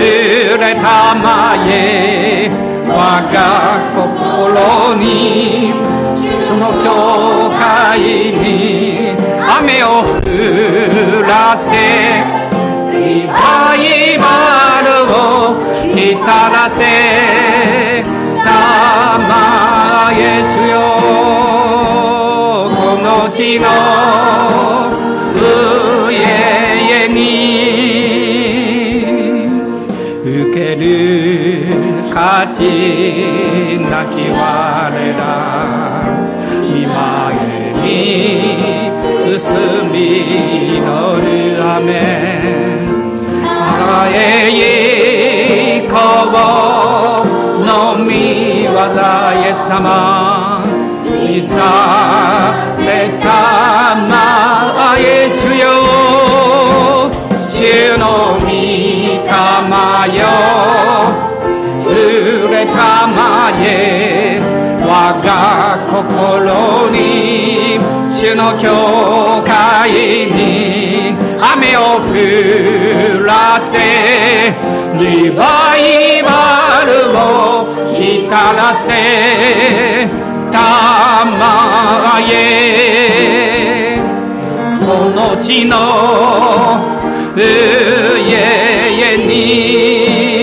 [0.57, 2.49] れたまえ
[2.87, 2.91] 我
[3.33, 3.35] が
[3.93, 5.73] 心に
[6.47, 6.87] その教
[7.59, 9.11] 会に
[9.59, 11.67] 雨を降らせ
[12.97, 14.23] リバイバ
[14.81, 15.59] ルを
[15.93, 18.08] 浸らせ
[23.49, 23.65] の地の
[25.33, 27.17] 上々に
[30.23, 30.85] 受ける
[32.13, 34.37] 価値なき我
[35.13, 35.19] ら。
[36.61, 36.93] 見前
[37.81, 37.87] に
[39.17, 39.41] 進
[39.91, 39.95] み
[40.77, 41.89] 祈るアメ
[43.43, 44.13] ンあえ
[45.83, 45.95] いこ
[46.27, 46.31] う。
[47.65, 48.09] のみ
[48.63, 48.73] 業イ
[49.45, 50.63] エス様。
[51.05, 52.77] いさ
[63.57, 64.39] え
[64.81, 67.79] 我が心に
[68.09, 69.91] 主の教会
[70.31, 73.77] に雨を降らせ
[74.97, 78.89] リバイバルを浸らせ
[80.51, 82.69] たまえ。
[84.79, 85.77] この地の
[87.35, 87.41] 上
[89.17, 90.38] に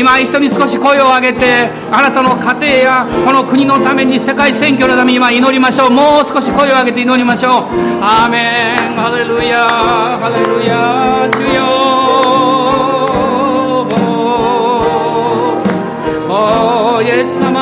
[0.00, 5.90] 今一緒に少し声を上げてあなたの家庭やこの国のために世界選挙のために今祈りましょう。
[5.90, 7.52] もう少し声を上げて祈りましょう。
[8.00, 11.60] アーメンハレルヤハレルヤ主よ。
[17.02, 17.59] イエス様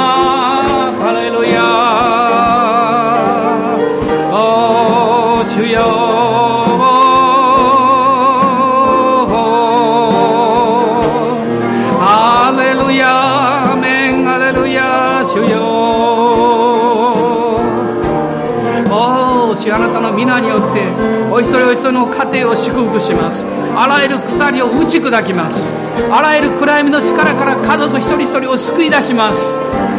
[22.29, 23.45] 家庭を祝福します。
[23.74, 25.72] あらゆる鎖を打ち砕きます。
[26.11, 29.47] あらゆる暗闇の力から家族一人一人を救い出します。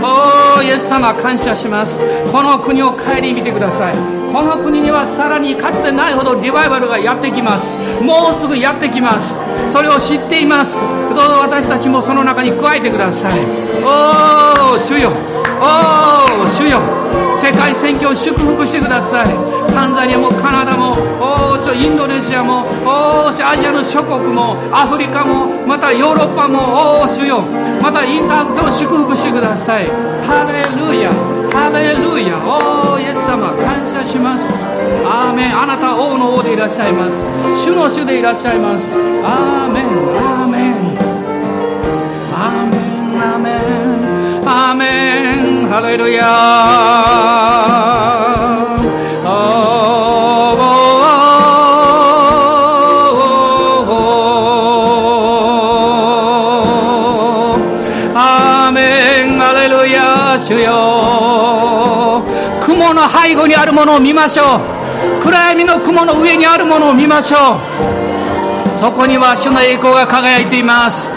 [0.01, 1.97] おーイエス様感謝します。
[2.31, 3.95] この国を顧みてください。
[4.31, 7.75] この国にはさらにかつてないほどリバイバルがやってきます。
[8.01, 9.35] もうすぐやってきます。
[9.67, 10.77] それを知っています。
[11.15, 13.39] どうぞ私たちもその中に加えてください。
[13.83, 15.11] おー主よ。
[15.59, 16.79] おー主よ。
[17.35, 19.27] 世界選挙を祝福してください。
[19.73, 27.41] タンザニアもカナダもおーインドネシアもおーアジアの諸国もアフリカもまたヨーロッパもおー主よ。
[27.81, 29.87] またインタークトを祝福してください。
[30.25, 31.11] ハレルヤ。
[31.51, 32.37] ハレルヤ。
[32.43, 33.51] おーイエス様。
[33.63, 34.47] 感謝します。
[35.05, 35.57] アーメン。
[35.61, 37.25] あなた王の王でいらっしゃいます。
[37.63, 38.95] 主の主でいらっしゃいます。
[38.95, 39.85] アーメン
[40.17, 40.75] アーメン。
[42.33, 43.21] アーメン。
[43.21, 43.78] アーメン。
[44.51, 46.25] アーメンハレルヤ
[58.15, 62.23] アーメンハレルヤ主よ
[62.61, 71.11] 雲の背後にあるものを見ましょう暗闇の雲の上にあるものを見ましょうそこには主の栄光が輝いています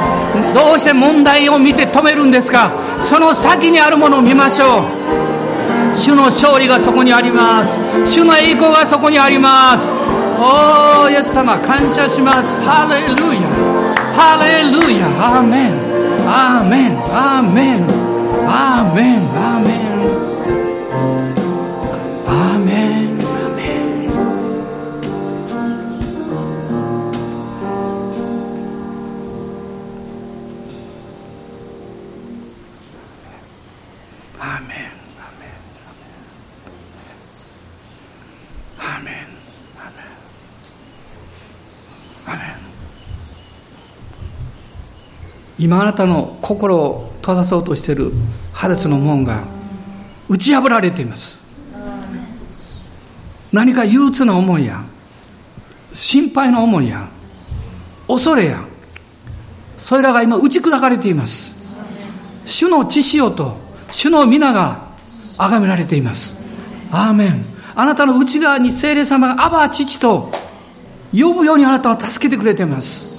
[0.55, 5.95] どうして問題を見て止めるんですかその先にあるものを見ましょう。
[5.95, 7.79] 主の勝利がそこにあります。
[8.07, 9.93] 主の栄光がそこにあります。
[10.39, 12.61] おーイエス様感謝します。
[12.63, 13.41] ハレルヤ
[14.15, 15.73] ハレルヤアーメン
[16.27, 17.87] アーメンアーメン
[18.49, 19.92] アーメンアーメン
[45.63, 48.11] 今あなたの心を閉ざそうとしている
[48.53, 49.45] ハデスの門が
[50.29, 51.41] 打ち破られています。
[53.53, 54.83] 何か憂鬱な思いや
[55.95, 57.07] 心配な思いや
[58.09, 58.65] 恐れや
[59.79, 61.63] それらが今打ち砕かれています。
[62.45, 63.57] 主の血潮と
[63.93, 64.89] 主の皆が
[65.39, 66.45] 崇められています。
[66.91, 67.45] アーメン。
[67.77, 70.33] あなたの内側に聖霊様がアバ父と
[71.13, 73.12] 呼ぶようにあなたを助けてくれています。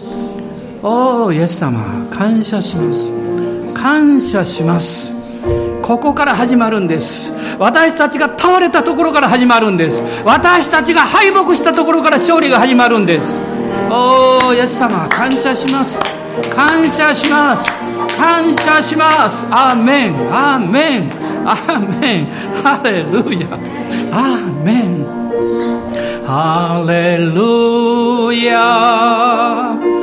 [0.86, 1.80] おーイエス様
[2.12, 3.10] 感謝します。
[3.74, 5.14] 感謝します。
[5.82, 7.32] ここから始まるんです。
[7.58, 10.04] 私たちが倒れたところから始まるんです。
[10.26, 13.40] 私たちが敗北したところから勝利が始まるんです。
[13.90, 16.02] おーイエス様感謝します。
[16.54, 17.66] 感謝します。
[18.18, 19.48] 感謝します。
[19.52, 20.16] アーメン。
[20.34, 21.10] アーメン。
[21.46, 22.26] アーメン。
[22.62, 23.48] ハレルヤ。
[24.12, 25.06] アーメン。
[26.26, 30.03] ハレルヤ。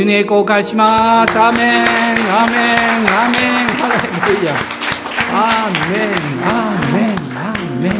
[0.00, 3.96] 主に栄光を返しますアーメンアーメンアーメンハレ
[4.38, 4.54] ルヤ
[5.30, 7.92] アーメンアーメンアーメン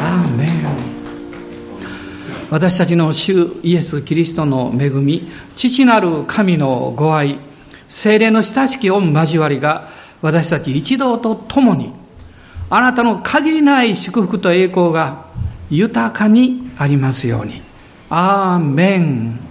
[0.00, 0.64] アーメン
[2.50, 7.38] 私たちの主イエス・キリストの恵み父なる神のご愛
[7.86, 9.90] 精霊の親しき御交わりが
[10.22, 11.92] 私たち一同と共に
[12.70, 15.26] あなたの限りない祝福と栄光が
[15.68, 17.60] 豊かにありますように。
[18.08, 19.45] アーメン。